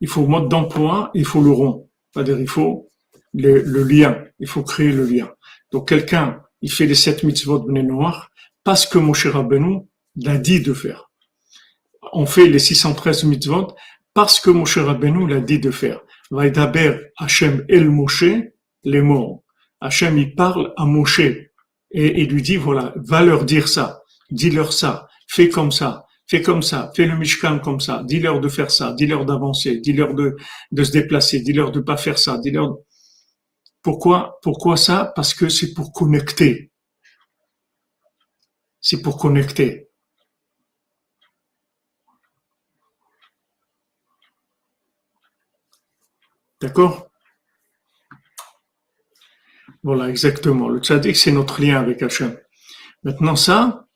[0.00, 1.90] Il faut mode d'emploi, il faut le rond.
[2.12, 2.88] C'est-à-dire, il faut
[3.34, 5.30] le, lien, il faut créer le lien.
[5.72, 8.30] Donc, quelqu'un, il fait les sept mitzvot de noirs
[8.64, 9.80] parce que Moshe Rabbeinu
[10.16, 11.09] l'a dit de faire
[12.12, 13.74] on fait les 613 mitzvot
[14.14, 16.00] parce que Moshe Rabbeinu l'a dit de faire.
[16.30, 18.24] Vaidaber Hachem El Moshe,
[18.84, 19.44] les mots.
[19.80, 24.72] Hachem, il parle à Moshe et il lui dit, voilà, va leur dire ça, dis-leur
[24.72, 28.70] ça, fais comme ça, fais comme ça, fais le Mishkan comme ça, dis-leur de faire
[28.70, 30.36] ça, dis-leur d'avancer, dis-leur de,
[30.70, 32.76] de se déplacer, dis-leur de pas faire ça, dis-leur.
[33.82, 35.12] Pourquoi, pourquoi ça?
[35.16, 36.70] Parce que c'est pour connecter.
[38.80, 39.89] C'est pour connecter.
[46.60, 47.10] D'accord?
[49.82, 50.68] Voilà, exactement.
[50.68, 52.36] Le tzaddik, c'est notre lien avec Hachem.
[53.02, 53.86] Maintenant, ça,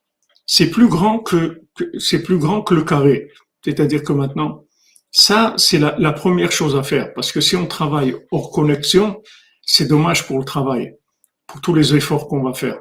[0.47, 1.63] c'est plus grand que,
[1.99, 3.31] c'est plus grand que le carré.
[3.63, 4.65] C'est-à-dire que maintenant,
[5.11, 7.13] ça, c'est la, première chose à faire.
[7.13, 9.23] Parce que si on travaille hors connexion,
[9.63, 10.97] c'est dommage pour le travail,
[11.47, 12.79] pour tous les efforts qu'on va faire.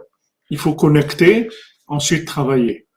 [0.50, 1.50] Il faut connecter,
[1.88, 2.88] ensuite travailler.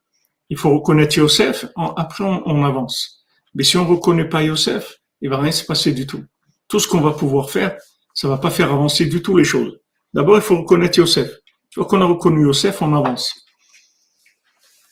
[0.50, 1.66] Il faut reconnaître Yosef,
[1.96, 3.26] après on, on avance.
[3.54, 6.24] Mais si on reconnaît pas Yosef, il va rien se passer du tout
[6.68, 7.76] tout ce qu'on va pouvoir faire,
[8.14, 9.78] ça va pas faire avancer du tout les choses.
[10.14, 11.28] D'abord, il faut reconnaître Yosef.
[11.28, 13.46] Une fois qu'on a reconnu Yosef, on avance.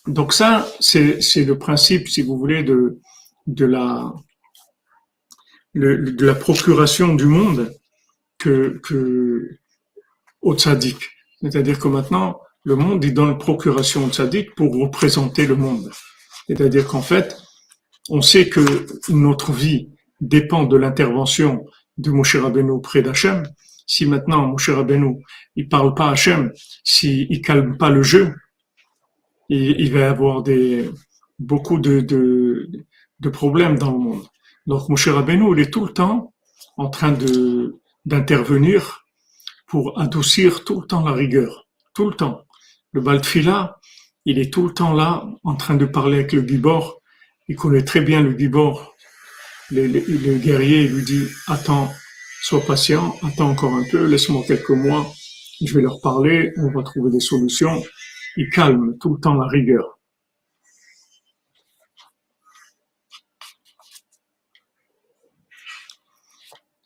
[0.07, 2.99] Donc ça, c'est, le principe, si vous voulez, de,
[3.47, 4.12] la
[6.35, 7.75] procuration du monde
[8.39, 9.59] que, que
[10.43, 10.99] au tzaddik.
[11.41, 15.91] C'est-à-dire que maintenant, le monde est dans la procuration au tzaddik pour représenter le monde.
[16.47, 17.37] C'est-à-dire qu'en fait,
[18.11, 19.89] on sait que notre vie,
[20.29, 21.64] dépend de l'intervention
[21.99, 23.47] de Moshe Rabbeinu auprès d'Hachem.
[23.87, 25.22] Si maintenant Moshe Rabbeinu,
[25.57, 26.53] il parle pas à Hachem,
[26.83, 28.35] s'il il calme pas le jeu,
[29.49, 30.91] il, va avoir des,
[31.39, 32.70] beaucoup de, de,
[33.20, 34.22] de, problèmes dans le monde.
[34.66, 36.33] Donc Moshe Rabbeinu, il est tout le temps
[36.77, 39.05] en train de, d'intervenir
[39.66, 41.66] pour adoucir tout le temps la rigueur.
[41.95, 42.43] Tout le temps.
[42.93, 43.79] Le Baltfila,
[44.25, 47.03] il est tout le temps là, en train de parler avec le Gibor.
[47.49, 48.93] Il connaît très bien le Gibor,
[49.70, 51.92] le, guerrier lui dit Attends,
[52.42, 55.12] sois patient, attends encore un peu, laisse-moi quelques mois,
[55.64, 57.82] je vais leur parler, on va trouver des solutions.
[58.36, 59.98] Il calme tout le temps la rigueur.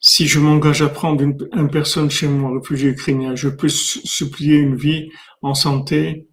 [0.01, 4.77] Si je m'engage à prendre une, personne chez moi, réfugié ukrainien, je peux supplier une
[4.77, 5.11] vie
[5.43, 6.29] en santé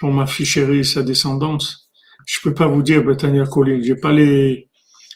[0.00, 1.90] pour ma fille chérie et sa descendance.
[2.26, 4.70] Je peux pas vous dire, Betania Colline, j'ai pas les,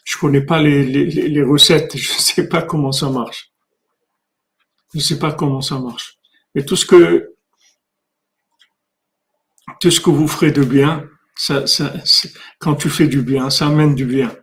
[0.07, 3.51] je connais pas les, les, les recettes, je sais pas comment ça marche.
[4.95, 6.17] Je sais pas comment ça marche.
[6.55, 7.33] Mais tout ce que
[9.81, 11.05] tout ce que vous ferez de bien,
[11.35, 11.93] ça, ça,
[12.61, 14.35] quand tu fais du bien, ça amène du bien.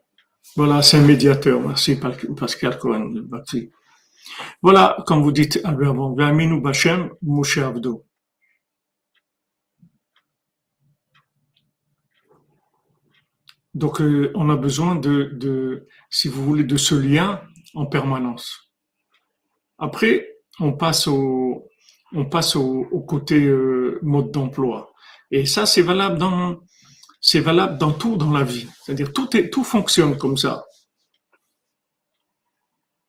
[0.55, 1.59] Voilà, c'est un médiateur.
[1.61, 1.97] Merci
[2.37, 3.13] Pascal Cohen.
[4.61, 6.11] Voilà, comme vous dites, Albert Von,
[6.59, 8.05] Bachem, Moshe Abdo.
[13.73, 17.41] Donc, euh, on a besoin de, si vous voulez, de ce lien
[17.73, 18.71] en permanence.
[19.77, 21.69] Après, on passe au,
[23.07, 24.93] côté euh, mode d'emploi.
[25.31, 28.67] Et ça, c'est valable dans, tout dans la vie.
[28.83, 30.65] C'est-à-dire tout est, tout fonctionne comme ça.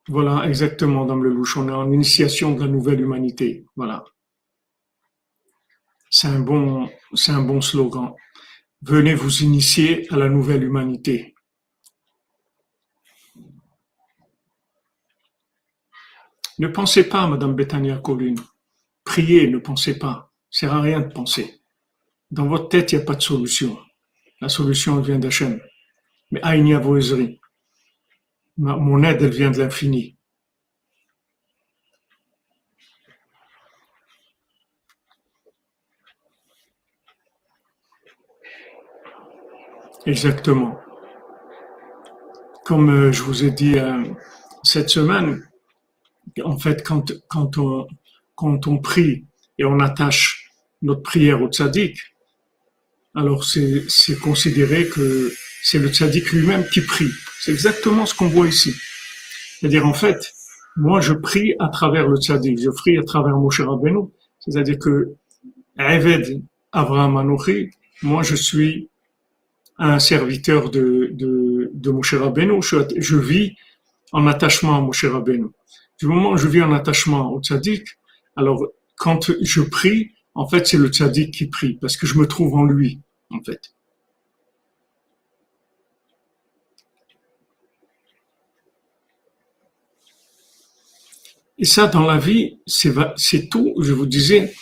[0.07, 1.57] Voilà, exactement, Dame Lelouch.
[1.57, 3.65] On est en initiation de la nouvelle humanité.
[3.75, 4.03] Voilà.
[6.09, 8.13] C'est un bon, c'est un bon slogan.
[8.87, 11.33] Venez vous initier à la nouvelle humanité.
[16.59, 18.39] Ne pensez pas, Madame Bethania Colline.
[19.03, 20.31] Priez, ne pensez pas.
[20.51, 21.61] Ça sert à rien de penser.
[22.29, 23.75] Dans votre tête, il n'y a pas de solution.
[24.39, 25.59] La solution, vient d'Hachem.
[26.29, 27.39] Mais Aïnia Voezri.
[28.57, 30.14] Mon aide, elle vient de l'infini.
[40.05, 40.79] Exactement.
[42.63, 44.03] Comme euh, je vous ai dit euh,
[44.63, 45.47] cette semaine,
[46.43, 47.87] en fait, quand, quand, on,
[48.35, 49.25] quand on prie
[49.57, 50.51] et on attache
[50.81, 51.97] notre prière au tzaddik,
[53.15, 55.31] alors c'est considéré que
[55.63, 57.11] c'est le tzaddik lui-même qui prie.
[57.39, 58.73] C'est exactement ce qu'on voit ici.
[59.59, 60.33] C'est-à-dire, en fait,
[60.75, 64.09] moi, je prie à travers le tzaddik, je prie à travers Moshe Rabbeinu.
[64.39, 65.15] C'est-à-dire que,
[65.77, 68.89] Eved Avraham Anochi, moi, je suis
[69.77, 72.15] un serviteur de, de, de Moshe
[72.97, 73.55] je, vis
[74.11, 75.47] en attachement à Moshe Rabbeinu.
[75.99, 77.87] Du moment où je vis en attachement au tzaddik,
[78.35, 78.65] alors
[78.97, 82.55] quand je prie, en fait, c'est le tzaddik qui prie, parce que je me trouve
[82.55, 83.73] en lui, en fait.
[91.57, 94.53] Et ça, dans la vie, c'est tout, je vous disais,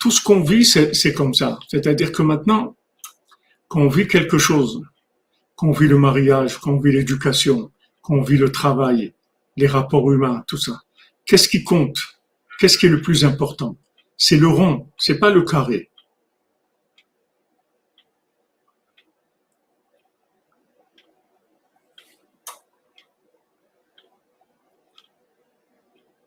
[0.00, 1.58] tout ce qu'on vit, c'est comme ça.
[1.68, 2.77] C'est-à-dire que maintenant,
[3.68, 4.82] quand on vit quelque chose,
[5.54, 9.12] qu'on vit le mariage, qu'on vit l'éducation, qu'on vit le travail,
[9.56, 10.80] les rapports humains, tout ça.
[11.26, 11.98] Qu'est-ce qui compte?
[12.58, 13.76] Qu'est-ce qui est le plus important?
[14.16, 15.90] C'est le rond, c'est pas le carré.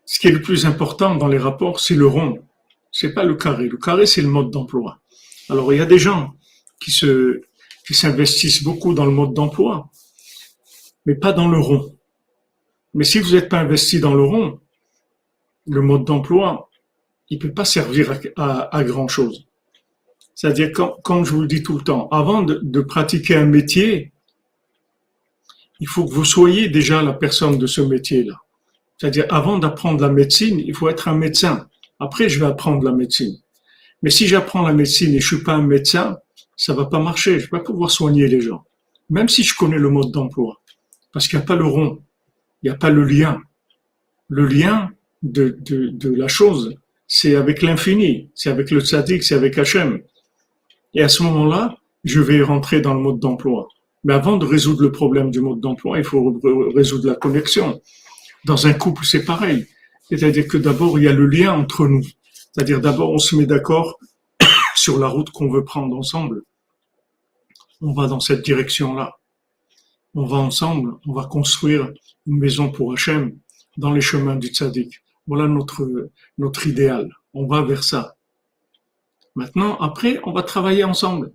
[0.06, 2.46] Ce qui est le plus important dans les rapports, c'est le rond.
[2.92, 3.68] C'est pas le carré.
[3.68, 5.00] Le carré, c'est le mode d'emploi.
[5.50, 6.36] Alors, il y a des gens
[6.84, 7.42] qui se,
[7.86, 9.90] qui s'investissent beaucoup dans le mode d'emploi,
[11.06, 11.96] mais pas dans le rond.
[12.94, 14.60] Mais si vous n'êtes pas investi dans le rond,
[15.68, 16.70] le mode d'emploi,
[17.30, 19.48] il peut pas servir à, grand chose.
[20.36, 20.72] C'est-à-dire,
[21.04, 24.12] comme je vous le dis tout le temps, avant de, de pratiquer un métier,
[25.80, 28.36] il faut que vous soyez déjà la personne de ce métier-là.
[28.98, 31.68] C'est-à-dire, avant d'apprendre la médecine, il faut être un médecin.
[32.00, 33.38] Après, je vais apprendre la médecine.
[34.04, 36.18] Mais si j'apprends la médecine et je suis pas un médecin,
[36.62, 37.40] ça va pas marcher.
[37.40, 38.64] Je vais pas pouvoir soigner les gens.
[39.10, 40.62] Même si je connais le mode d'emploi.
[41.12, 42.04] Parce qu'il n'y a pas le rond.
[42.62, 43.42] Il n'y a pas le lien.
[44.30, 44.92] Le lien
[45.24, 46.76] de, de, de la chose,
[47.08, 48.30] c'est avec l'infini.
[48.36, 50.02] C'est avec le tzaddik, c'est avec Hachem.
[50.94, 53.68] Et à ce moment-là, je vais rentrer dans le mode d'emploi.
[54.04, 56.40] Mais avant de résoudre le problème du mode d'emploi, il faut
[56.76, 57.82] résoudre la connexion.
[58.46, 59.66] Dans un couple, c'est pareil.
[60.10, 62.06] C'est-à-dire que d'abord, il y a le lien entre nous.
[62.54, 63.98] C'est-à-dire d'abord, on se met d'accord
[64.76, 66.44] sur la route qu'on veut prendre ensemble.
[67.82, 69.18] On va dans cette direction-là.
[70.14, 71.92] On va ensemble, on va construire
[72.28, 73.38] une maison pour Hachem
[73.78, 75.02] dans les chemins du tzaddik.
[75.28, 77.10] Voilà notre, notre idéal.
[77.34, 78.16] On va vers ça.
[79.36, 81.32] Maintenant, après, on va travailler ensemble.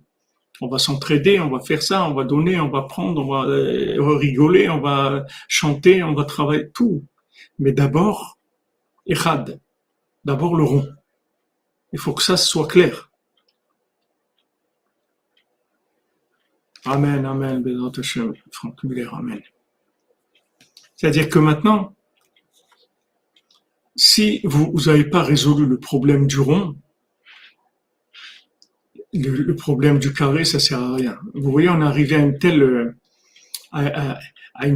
[0.61, 3.45] On va s'entraider, on va faire ça, on va donner, on va prendre, on va
[3.45, 7.03] euh, rigoler, on va chanter, on va travailler, tout.
[7.59, 8.37] Mais d'abord,
[9.05, 9.59] Echad.
[10.25, 10.87] D'abord le rond.
[11.93, 13.06] Il faut que ça soit clair.
[16.87, 17.63] Amen, Amen,
[18.51, 19.41] Franck Muller, Amen.
[20.95, 21.93] C'est-à-dire que maintenant,
[23.95, 26.77] si vous n'avez pas résolu le problème du rond,
[29.13, 31.17] le, problème du carré, ça sert à rien.
[31.33, 32.37] Vous voyez, on est arrivé à une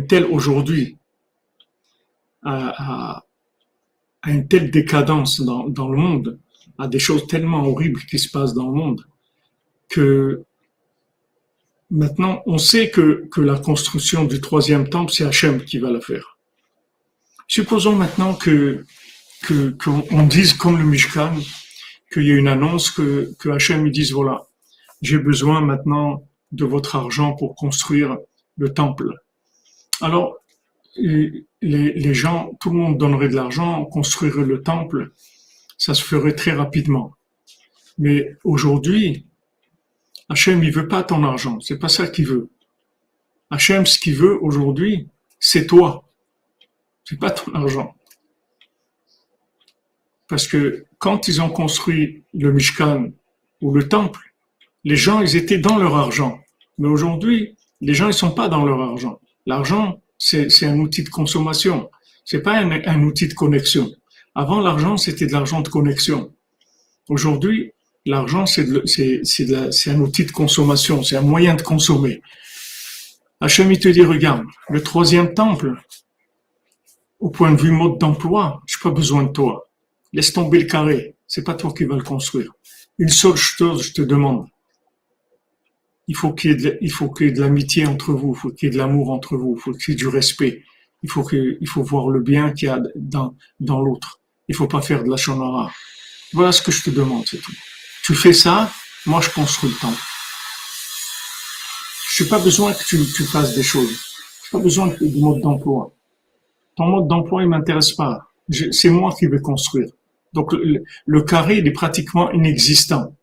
[0.07, 0.97] telle, aujourd'hui,
[2.43, 3.24] à,
[4.22, 6.39] à une telle décadence dans le monde,
[6.78, 9.05] à des choses tellement horribles qui se passent dans le monde,
[9.89, 10.43] que
[11.92, 16.02] maintenant on sait que, que la construction du troisième temple, c'est Hachem qui va la
[16.02, 16.38] faire.
[17.48, 18.86] Supposons maintenant que
[19.84, 21.36] qu'on dise comme le Mishkan,
[22.14, 24.46] qu'il y a une annonce que, que Hachem dise voilà,
[25.02, 28.18] j'ai besoin maintenant de votre argent pour construire
[28.58, 29.16] le temple.
[30.00, 30.38] Alors,
[30.96, 35.12] les, les, gens, tout le monde donnerait de l'argent, construirait le temple,
[35.78, 37.16] ça se ferait très rapidement.
[37.98, 39.26] Mais aujourd'hui,
[40.32, 42.50] Hachem, il veut pas ton argent, c'est pas ça qu'il veut.
[43.50, 45.10] Hachem, ce qu'il veut aujourd'hui,
[45.42, 46.08] c'est toi.
[47.04, 47.94] C'est pas ton argent.
[50.30, 53.10] Parce que quand ils ont construit le Mishkan
[53.60, 54.34] ou le temple,
[54.86, 56.40] les gens, ils étaient dans leur argent.
[56.78, 59.20] Mais aujourd'hui, les gens, ils sont pas dans leur argent.
[59.46, 61.92] L'argent, c'est un outil de consommation.
[62.24, 63.92] C'est pas un, outil de connexion.
[64.34, 66.32] Avant, l'argent, c'était de l'argent de connexion.
[67.10, 67.74] Aujourd'hui,
[68.06, 68.62] l'argent, c'est
[69.88, 72.22] un outil de consommation, c'est un moyen de consommer.
[73.39, 75.76] Hachem, il te dit, regarde, le troisième temple,
[77.20, 79.70] au point de vue mode d'emploi, j'ai pas besoin de toi.
[80.14, 81.16] Laisse tomber le carré.
[81.28, 82.52] C'est pas toi qui vas le construire.
[82.97, 84.47] Une seule chose, je te demande
[86.12, 88.78] il faut qu'il y ait de, l'amitié entre vous, il faut qu'il y ait de
[88.78, 90.64] l'amour entre vous, il faut qu'il y ait du respect.
[91.04, 93.34] Il faut que, il faut voir le bien qu'il y a dans,
[93.82, 94.20] l'autre.
[94.49, 95.72] Il faut pas faire de la chanara.
[96.34, 97.54] Voilà ce que je te demande, c'est tout.
[98.12, 98.70] Tu fais ça,
[99.05, 99.95] moi je construis le temps.
[102.14, 103.88] Je n'ai pas besoin que tu, tu fasses des choses.
[103.89, 105.93] Je n'ai pas besoin du mode d'emploi.
[106.76, 108.28] Ton mode d'emploi, il m'intéresse pas.
[108.72, 109.88] C'est moi qui vais construire.
[110.34, 113.16] Donc le, carré, il est pratiquement inexistant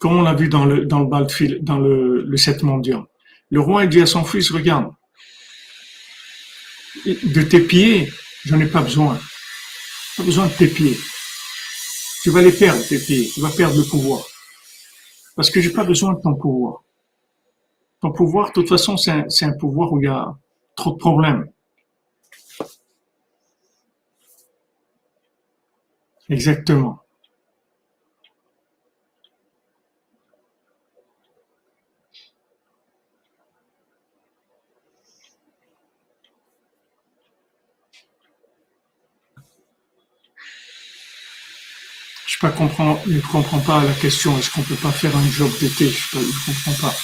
[0.00, 3.04] comme on l'a vu dans le, dans le dans le, le 7 mondial.
[3.50, 4.90] Le roi dit à son fils, regarde,
[7.06, 8.12] de tes pieds,
[8.46, 9.16] j'en ai pas besoin.
[10.16, 10.98] Pas besoin de tes pieds.
[12.22, 13.30] Tu vas les perdre, tes pieds.
[13.32, 14.26] Tu vas perdre le pouvoir.
[15.36, 16.82] Parce que j'ai pas besoin de ton pouvoir.
[18.00, 20.34] Ton pouvoir, de toute façon, c'est un, un pouvoir où il y a
[20.76, 21.50] trop de problèmes.
[26.28, 27.00] Exactement.
[42.40, 44.36] Pas comprends, ne comprends pas la question.
[44.38, 45.90] Est-ce qu'on peut pas faire un job d'été?
[45.90, 46.96] Je ne comprends pas.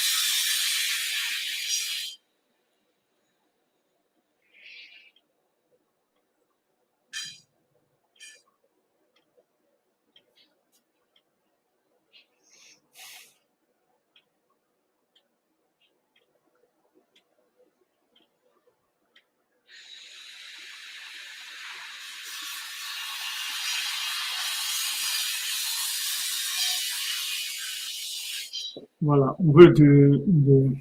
[29.07, 30.75] Voilà, on veut de, de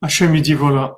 [0.00, 0.96] Hachem, il dit voilà.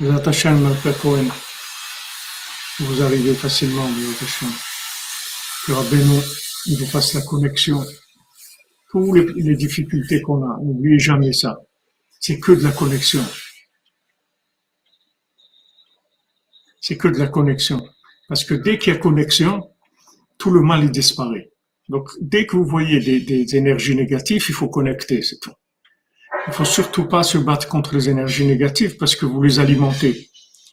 [0.00, 1.28] Vous Hachem, Cohen.
[2.80, 4.48] Vous arrivez facilement, Bézat Hachem.
[5.66, 6.22] Que Rabbeinu,
[6.66, 7.84] il vous fasse la connexion.
[8.90, 11.58] Toutes les, les difficultés qu'on a, n'oubliez jamais ça.
[12.20, 13.22] C'est que de la connexion.
[16.80, 17.86] C'est que de la connexion.
[18.28, 19.70] Parce que dès qu'il y a connexion,
[20.38, 21.50] tout le mal il disparaît.
[21.88, 25.52] Donc, dès que vous voyez des, énergies négatives, il faut connecter, c'est tout.
[26.48, 30.30] Il faut surtout pas se battre contre les énergies négatives parce que vous les alimentez.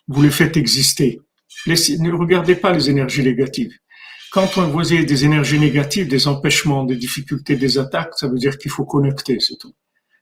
[0.08, 1.20] Vous les faites exister.
[1.68, 3.72] ne regardez pas les énergies négatives.
[4.34, 8.58] Quand on voit des énergies négatives, des empêchements, des difficultés, des attaques, ça veut dire
[8.58, 9.76] qu'il faut connecter, c'est tout.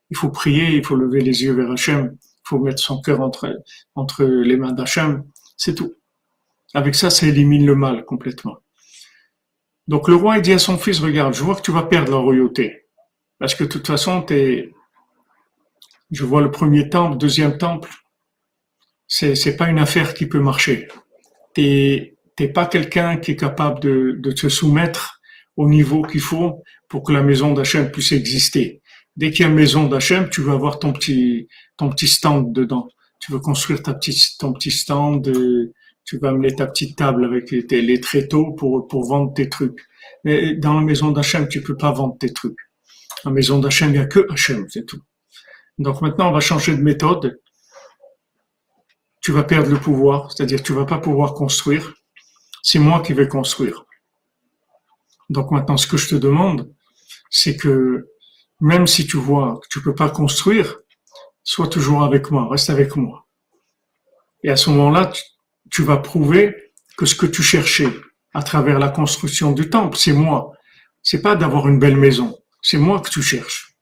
[0.10, 3.22] Il faut prier, il faut lever les yeux vers Hachem, il faut mettre son cœur
[3.22, 3.64] entre,
[3.96, 5.24] entre les mains d'Hachem,
[5.56, 5.94] c'est tout.
[6.74, 8.58] Avec ça, ça élimine le mal complètement.
[9.88, 12.12] Donc le roi il dit à son fils, regarde, je vois que tu vas perdre
[12.12, 12.90] la royauté.
[13.40, 14.74] Parce que de toute façon, es,
[16.12, 17.90] je vois le premier temple, deuxième temple,
[19.08, 20.90] c'est, c'est pas une affaire qui peut marcher.
[22.36, 25.20] T'es pas quelqu'un qui est capable de, de te soumettre
[25.58, 28.82] au niveau qu'il faut pour que la maison d'Hachem puisse exister.
[29.16, 32.54] Dès qu'il y a une maison d'Hachem, tu vas avoir ton petit, ton petit stand
[32.54, 32.88] dedans.
[33.20, 35.74] Tu veux construire ta petite, ton petit stand de,
[36.06, 39.80] tu vas amener ta petite table avec les tréteaux pour, pour vendre tes trucs.
[40.24, 42.58] Mais dans la maison d'Hachem, tu peux pas vendre tes trucs.
[43.26, 45.02] La maison d'Hachem, il n'y a que Hachem, c'est tout.
[45.78, 47.40] Donc maintenant, on va changer de méthode.
[49.22, 51.94] Tu vas perdre le pouvoir, c'est-à-dire tu vas pas pouvoir construire.
[52.62, 53.86] C'est moi qui vais construire.
[55.30, 56.72] Donc maintenant, ce que je te demande,
[57.30, 58.08] c'est que
[58.60, 60.80] même si tu vois que tu peux pas construire,
[61.44, 63.28] sois toujours avec moi, reste avec moi.
[64.44, 65.12] Et à ce moment-là,
[65.72, 67.92] tu vas prouver que ce que tu cherchais
[68.34, 70.54] à travers la construction du temple, c'est moi.
[71.02, 72.38] C'est pas d'avoir une belle maison.
[72.62, 73.76] C'est moi que tu cherches.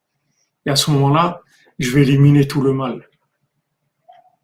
[0.66, 1.42] Et à ce moment-là,
[1.80, 3.10] je vais éliminer tout le mal.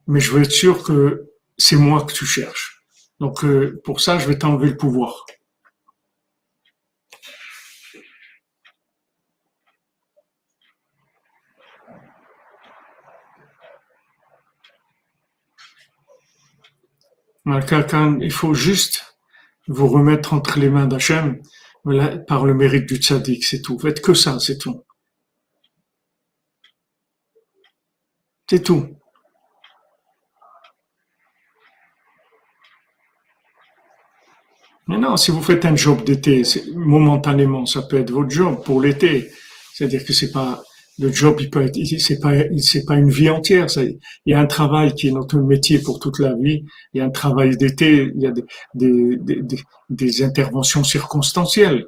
[0.08, 2.75] Mais je veux être sûr que c'est moi que tu cherches.
[3.20, 5.26] Donc, euh, pour ça, je vais t'enlever le pouvoir.
[18.22, 19.18] il faut juste
[19.68, 21.42] vous remettre entre les mains d'Hachem
[22.28, 23.78] par le mérite du tzaddik, c'est tout.
[23.80, 24.84] Faites que ça, c'est tout.
[28.50, 28.98] C'est tout.
[34.88, 36.44] Mais non, si vous faites un job d'été,
[36.76, 39.32] momentanément, ça peut être votre job pour l'été.
[39.74, 40.64] C'est-à-dire que c'est pas,
[41.00, 43.70] le job, il peut être, c'est pas, c'est pas une vie entière.
[43.70, 46.64] Ça, il y a un travail qui est notre métier pour toute la vie.
[46.94, 48.12] Il y a un travail d'été.
[48.16, 48.44] Il y a des,
[48.76, 49.60] des, des,
[49.90, 51.88] des, interventions circonstancielles.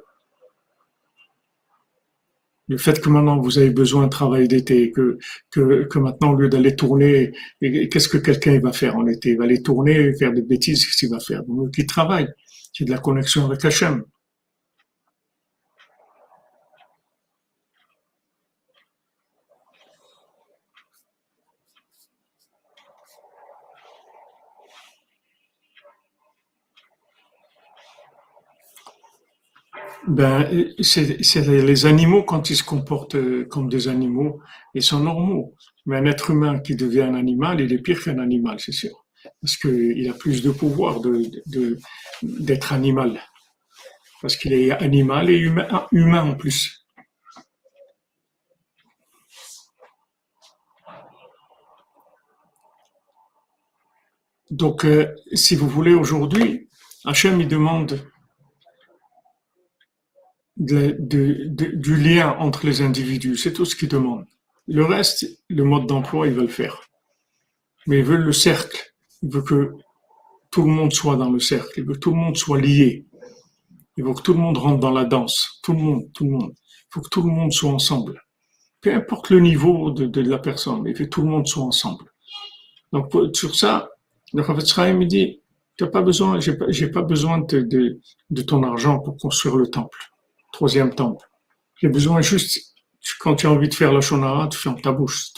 [2.66, 5.18] Le fait que maintenant vous avez besoin de travail d'été, que,
[5.50, 7.32] que, que maintenant au lieu d'aller tourner,
[7.62, 9.30] qu'est-ce que quelqu'un va faire en été?
[9.30, 11.42] Il va aller tourner, faire des bêtises, qu'est-ce qu'il va faire?
[11.44, 12.28] Donc il travaille.
[12.78, 14.04] C'est de la connexion avec Hachem.
[30.06, 30.48] Ben,
[30.80, 31.18] c'est
[31.48, 34.40] les animaux quand ils se comportent euh, comme des animaux,
[34.74, 35.56] ils sont normaux.
[35.86, 39.04] Mais un être humain qui devient un animal, il est pire qu'un animal, c'est sûr,
[39.40, 41.78] parce qu'il a plus de pouvoir de
[42.22, 43.20] d'être animal,
[44.20, 46.78] parce qu'il est animal et humain, humain en plus.
[54.50, 56.68] Donc, euh, si vous voulez, aujourd'hui,
[57.04, 58.00] Hachem, il demande
[60.56, 63.36] du lien entre les individus.
[63.36, 64.26] C'est tout ce qu'ils demandent.
[64.66, 66.88] Le reste, le mode d'emploi, ils veulent faire.
[67.86, 68.87] Mais ils veulent le cercle.
[69.22, 69.72] Ils veulent que
[70.50, 71.72] tout le monde soit dans le cercle.
[71.76, 73.06] Ils veulent que tout le monde soit lié.
[73.96, 75.60] Ils veulent que tout le monde rentre dans la danse.
[75.62, 76.52] Tout le monde, tout le monde.
[76.56, 78.20] Il faut que tout le monde soit ensemble.
[78.80, 82.04] Peu importe le niveau de, la personne, il faut que tout le monde soit ensemble.
[82.92, 83.90] Donc, sur ça,
[84.32, 85.40] le Rav me dit,
[85.76, 88.00] tu n'as pas besoin, j'ai pas, pas besoin de,
[88.30, 89.98] de ton argent pour construire le temple
[90.52, 91.24] troisième temple.
[91.80, 92.74] J'ai besoin juste,
[93.20, 95.32] quand tu as envie de faire la shonara, tu fermes ta bouche.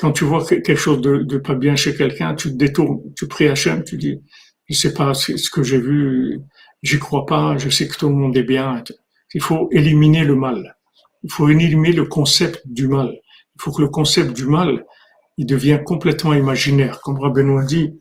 [0.00, 3.48] Quand tu vois quelque chose de, pas bien chez quelqu'un, tu te détournes, tu pries
[3.48, 4.20] Hachem, tu dis,
[4.68, 6.40] je sais pas ce que j'ai vu,
[6.82, 8.82] j'y crois pas, je sais que tout le monde est bien.
[9.34, 10.76] Il faut éliminer le mal.
[11.22, 13.12] Il faut éliminer le concept du mal.
[13.56, 14.86] Il faut que le concept du mal,
[15.36, 17.00] il devient complètement imaginaire.
[17.02, 17.98] Comme Rabbeinu dit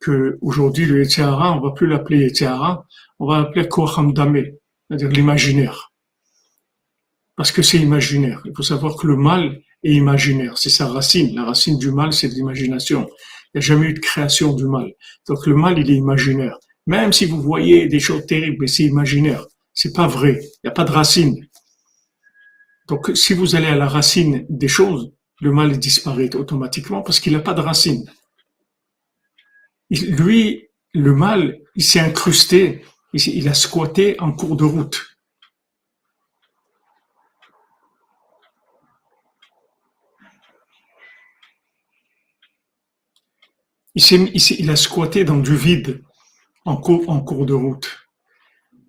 [0.00, 2.84] que aujourd'hui le Yetzirah, on va plus l'appeler Yetzirah,
[3.18, 5.92] on va l'appeler Koham c'est-à-dire l'imaginaire.
[7.36, 8.42] Parce que c'est imaginaire.
[8.44, 10.58] Il faut savoir que le mal est imaginaire.
[10.58, 11.34] C'est sa racine.
[11.34, 13.08] La racine du mal, c'est l'imagination.
[13.54, 14.92] Il n'y a jamais eu de création du mal.
[15.28, 16.58] Donc le mal, il est imaginaire.
[16.86, 19.46] Même si vous voyez des choses terribles, c'est imaginaire.
[19.74, 20.40] C'est pas vrai.
[20.40, 21.46] Il n'y a pas de racine.
[22.88, 27.32] Donc si vous allez à la racine des choses, le mal disparaît automatiquement parce qu'il
[27.32, 28.04] n'a pas de racine.
[29.90, 35.11] Lui, le mal, il s'est incrusté, il a squatté en cours de route.
[43.94, 46.02] Il, a squatté dans du vide
[46.64, 47.98] en cours, de route.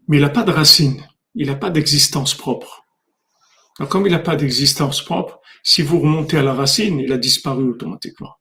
[0.08, 2.86] Mais il n'a pas de racine, il n'a pas d'existence propre.
[3.80, 7.18] Donc, comme il n'a pas d'existence propre, si vous remontez à la racine, il a
[7.18, 8.36] disparu automatiquement.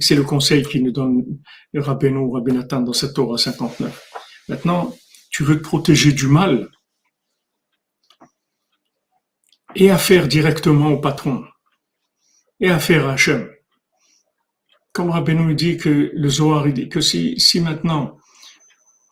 [0.00, 1.24] C'est le conseil qui nous donne
[1.72, 4.10] le Rabbeinu ou Rabbenatan dans cette Torah 59.
[4.48, 4.94] Maintenant,
[5.30, 6.68] tu veux te protéger du mal
[9.74, 11.44] et affaire directement au patron
[12.60, 13.48] et affaire à Hachem
[14.92, 18.18] comme Rabbeinu dit que le Zohar il dit que si, si maintenant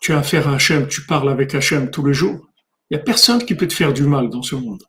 [0.01, 2.49] tu as affaire à Hachem, tu parles avec Hachem tous les jours,
[2.91, 4.83] il n'y a personne qui peut te faire du mal dans ce monde.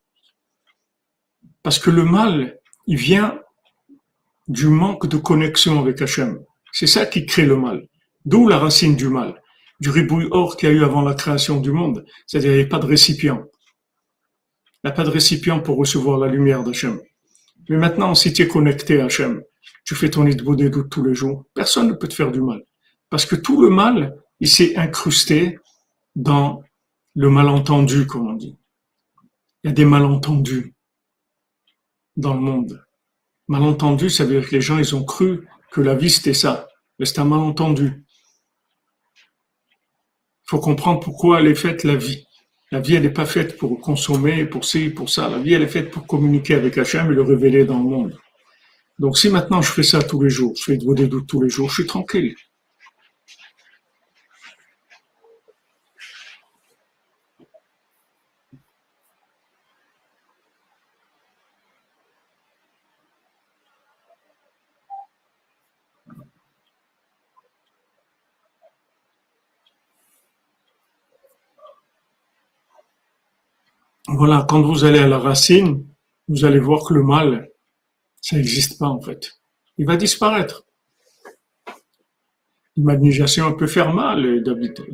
[1.64, 3.40] Parce que le mal, il vient
[4.48, 6.40] du manque de connexion avec Hachem.
[6.72, 7.88] C'est ça qui crée le mal.
[8.26, 9.42] D'où la racine du mal,
[9.80, 12.06] du ribouille or qu'il y a eu avant la création du monde.
[12.26, 13.44] C'est-à-dire, il n'y a pas de récipient.
[14.84, 17.00] Il n'y a pas de récipient pour recevoir la lumière d'Hachem.
[17.70, 19.42] Mais maintenant, si tu es connecté à Hachem,
[19.88, 22.42] tu fais ton idbo des doutes tous les jours, personne ne peut te faire du
[22.42, 22.62] mal.
[23.10, 25.60] Parce que tout le mal, il s'est incrusté
[26.14, 26.62] dans
[27.16, 28.58] le malentendu, comme on dit.
[29.64, 30.76] Il y a des malentendus
[32.18, 32.86] dans le monde.
[33.48, 36.68] Malentendu, ça veut dire que les gens, ils ont cru que la vie, c'était ça.
[37.00, 38.06] Mais c'est un malentendu.
[39.16, 42.26] Il faut comprendre pourquoi elle est faite, la vie.
[42.74, 45.30] La vie, elle n'est pas faite pour consommer, pour ci, pour ça.
[45.30, 48.20] La vie, elle est faite pour communiquer avec Hachem et le révéler dans le monde.
[49.00, 51.50] Donc si maintenant je fais ça tous les jours, je fais des doutes tous les
[51.50, 52.36] jours, je suis tranquille.
[74.10, 75.86] Voilà, quand vous allez à la racine,
[76.28, 77.50] vous allez voir que le mal,
[78.22, 79.40] ça n'existe pas en fait.
[79.78, 80.66] Il va disparaître.
[82.76, 84.44] L'imagination, peut faire mal, Elle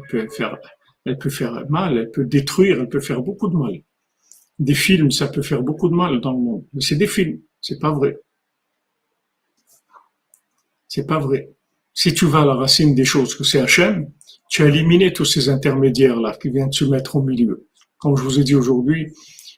[0.10, 0.58] peut faire,
[1.06, 3.82] elle peut faire mal, elle peut détruire, elle peut faire beaucoup de mal.
[4.60, 6.66] Des films, ça peut faire beaucoup de mal dans le monde.
[6.74, 8.18] Mais c'est des films, c'est pas vrai.
[10.88, 11.50] C'est pas vrai.
[11.94, 14.12] Si tu vas à la racine des choses, que c'est Hachem,
[14.50, 17.68] tu as éliminé tous ces intermédiaires-là qui viennent se mettre au milieu.
[17.98, 19.12] Comme je vous ai dit aujourd'hui,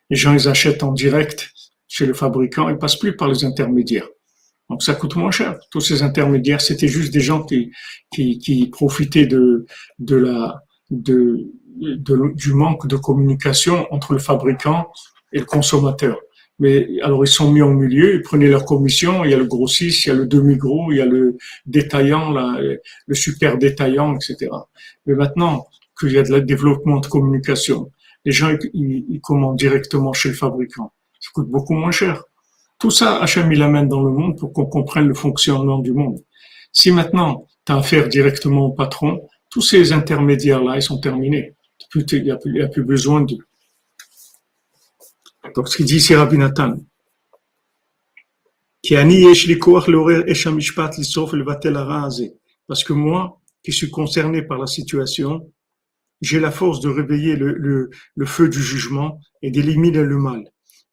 [0.10, 1.52] les gens, ils achètent en direct
[1.96, 4.10] chez le fabricant et passe plus par les intermédiaires.
[4.70, 5.58] Donc ça coûte moins cher.
[5.72, 7.72] Tous ces intermédiaires, c'était juste des gens qui,
[8.14, 9.66] qui, qui profitaient de,
[10.00, 11.52] de la, de,
[12.44, 14.92] du manque de communication entre le fabricant
[15.32, 16.18] et le consommateur.
[16.60, 19.46] Mais alors ils sont mis au milieu, ils prenaient leur commission, il y a le
[19.46, 24.52] grossiste, il y a le demi-gros, il y a le détaillant, le super détaillant, etc.
[25.06, 25.66] Mais maintenant
[25.98, 27.90] qu'il y a de la développement de communication,
[28.26, 30.92] les gens ils, ils commandent directement chez le fabricant
[31.26, 32.24] ça coûte beaucoup moins cher.
[32.80, 36.20] Tout ça, Hachem, il amène dans le monde pour qu'on comprenne le fonctionnement du monde.
[36.72, 41.56] Si maintenant, tu as affaire directement au patron, tous ces intermédiaires-là, ils sont terminés.
[41.96, 43.38] Il n'y a, plus besoin de...
[45.56, 46.76] Donc, ce qu'il dit ici Rabbi Nathan,
[52.68, 55.52] parce que moi, qui suis concerné par la situation,
[56.22, 60.44] j'ai la force de réveiller le, le feu du jugement et d'éliminer le mal.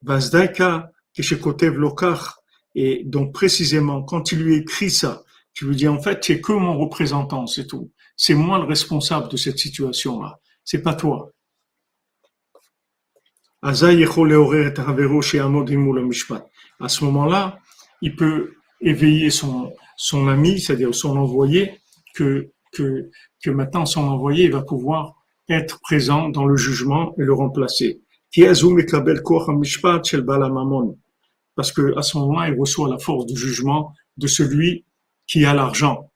[0.03, 2.35] Vazdaika Keshekotev Lokach.
[2.75, 5.23] Et donc, précisément, quand il lui écrit ça,
[5.53, 7.91] tu lui dis, en fait, tu es que mon représentant, c'est tout.
[8.17, 10.39] C'est moi le responsable de cette situation-là.
[10.63, 11.31] C'est pas toi.
[13.61, 13.85] À ce
[17.05, 17.59] moment-là,
[18.01, 21.79] il peut éveiller son, son ami, c'est-à-dire son envoyé,
[22.15, 23.09] que, que,
[23.41, 28.01] que maintenant son envoyé va pouvoir être présent dans le jugement et le remplacer.
[31.55, 34.85] Parce que à ce moment-là, il reçoit la force du jugement de celui
[35.27, 36.11] qui a l'argent.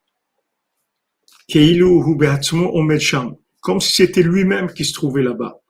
[3.61, 5.61] Comme si c'était lui-même qui se trouvait là-bas.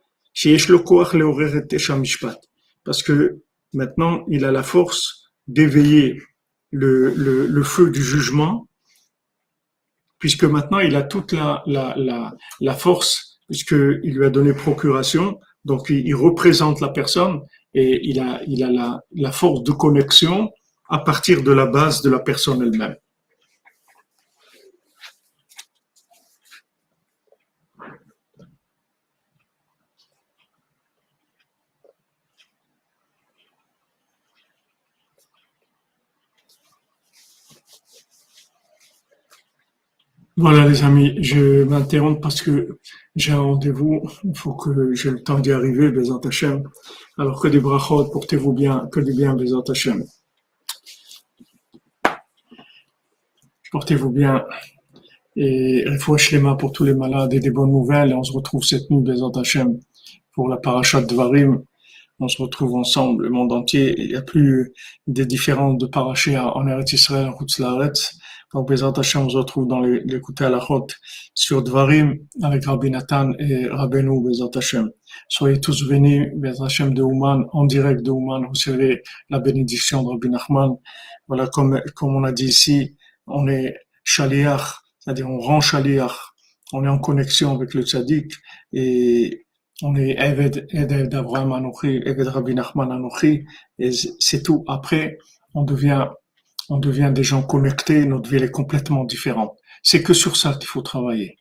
[2.84, 3.42] Parce que
[3.74, 6.22] maintenant, il a la force d'éveiller
[6.72, 8.68] le, le, le, feu du jugement,
[10.20, 15.40] puisque maintenant il a toute la, la, la, la force, puisqu'il lui a donné procuration,
[15.68, 17.42] donc il, représente la personne
[17.74, 20.50] et il a, la force de connexion
[20.90, 22.96] à partir de la base de la personne elle-même.
[40.40, 42.78] Voilà les amis, je m'interromps parce que
[43.18, 46.64] j'ai un rendez-vous, il faut que j'ai le temps d'y arriver, Bézant Hachem.
[47.18, 50.06] Alors que des brachot, portez-vous bien, que du bien, Bézant Hachem.
[53.72, 54.46] Portez-vous bien
[55.36, 55.86] et
[56.32, 58.14] les mains pour tous les malades et des bonnes nouvelles.
[58.14, 59.80] On se retrouve cette nuit, Bézant Hachem,
[60.34, 61.64] pour la parachat de Varim.
[62.20, 63.94] On se retrouve ensemble, le monde entier.
[64.00, 64.74] Il n'y a plus
[65.08, 65.88] des différences de
[66.56, 68.17] en Eretz Israël, en Laaretz.
[68.54, 70.96] Donc, Bézat Hashem, on se retrouve dans l'écouter à la route
[71.34, 74.90] sur Dvarim avec Rabbi Nathan et Rabbeinu Bézat Hashem.
[75.28, 80.10] Soyez tous bénis, Bézat Hashem de Ouman, en direct de Ouman, savez la bénédiction de
[80.10, 80.78] Rabbi Nachman.
[81.28, 82.96] Voilà, comme, comme on a dit ici,
[83.28, 86.34] on est shaliach, c'est-à-dire on rend shaliach,
[86.74, 88.32] on est en connexion avec le tzaddik
[88.74, 89.46] et
[89.84, 93.46] on est Eved, Eved d'Abraham Anochi, Eved Rabbi Nachman Anochi,
[93.78, 94.64] et c'est tout.
[94.68, 95.18] Après,
[95.54, 96.08] on devient
[96.70, 99.58] on devient des gens connectés, notre vie est complètement différente.
[99.84, 101.38] C'est que sur ça qu'il faut travailler.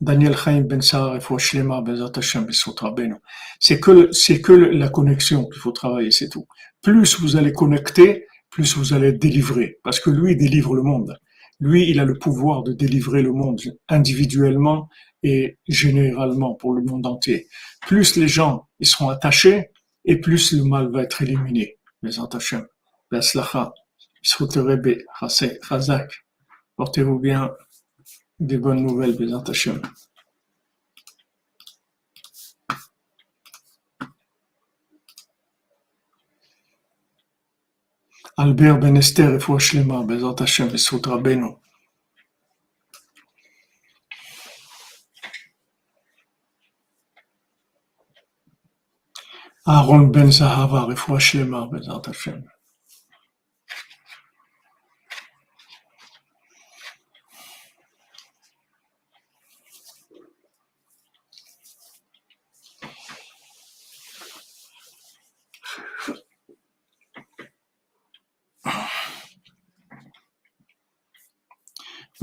[0.00, 1.18] Daniel Chaim Ben Sahar
[3.60, 6.46] C'est que, c'est que la connexion qu'il faut travailler, c'est tout.
[6.82, 9.78] Plus vous allez connecter, plus vous allez délivrer.
[9.82, 11.16] Parce que lui, il délivre le monde.
[11.60, 14.88] Lui, il a le pouvoir de délivrer le monde individuellement
[15.22, 17.46] et généralement pour le monde entier.
[17.80, 19.70] Plus les gens, ils seront attachés,
[20.04, 21.78] et plus le mal va être éliminé.
[22.02, 22.58] Les attachés.
[24.56, 25.04] Rebbe,
[25.68, 26.24] Razak.
[26.76, 27.50] Portez-vous bien.
[28.40, 29.80] Des bonnes nouvelles, Bézant Hashem.
[38.36, 41.60] Albert Ben Esther et Fouachlema, Bézant Hashem, et Soudra Beno.
[49.66, 52.42] Aaron Ben Zahava, et Fouachlema, Bézant Hashem.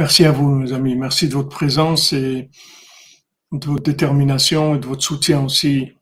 [0.01, 0.95] Merci à vous, mes amis.
[0.95, 2.49] Merci de votre présence et
[3.51, 5.93] de votre détermination et de votre soutien aussi.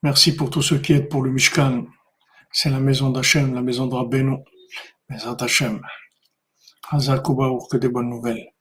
[0.00, 1.84] Merci pour tous ceux qui aident pour le Mishkan.
[2.52, 4.36] C'est la maison d'Hachem, la maison de Rabbeinu.
[5.08, 5.82] Maison d'Hachem.
[6.88, 8.51] Hazak que des bonnes nouvelles.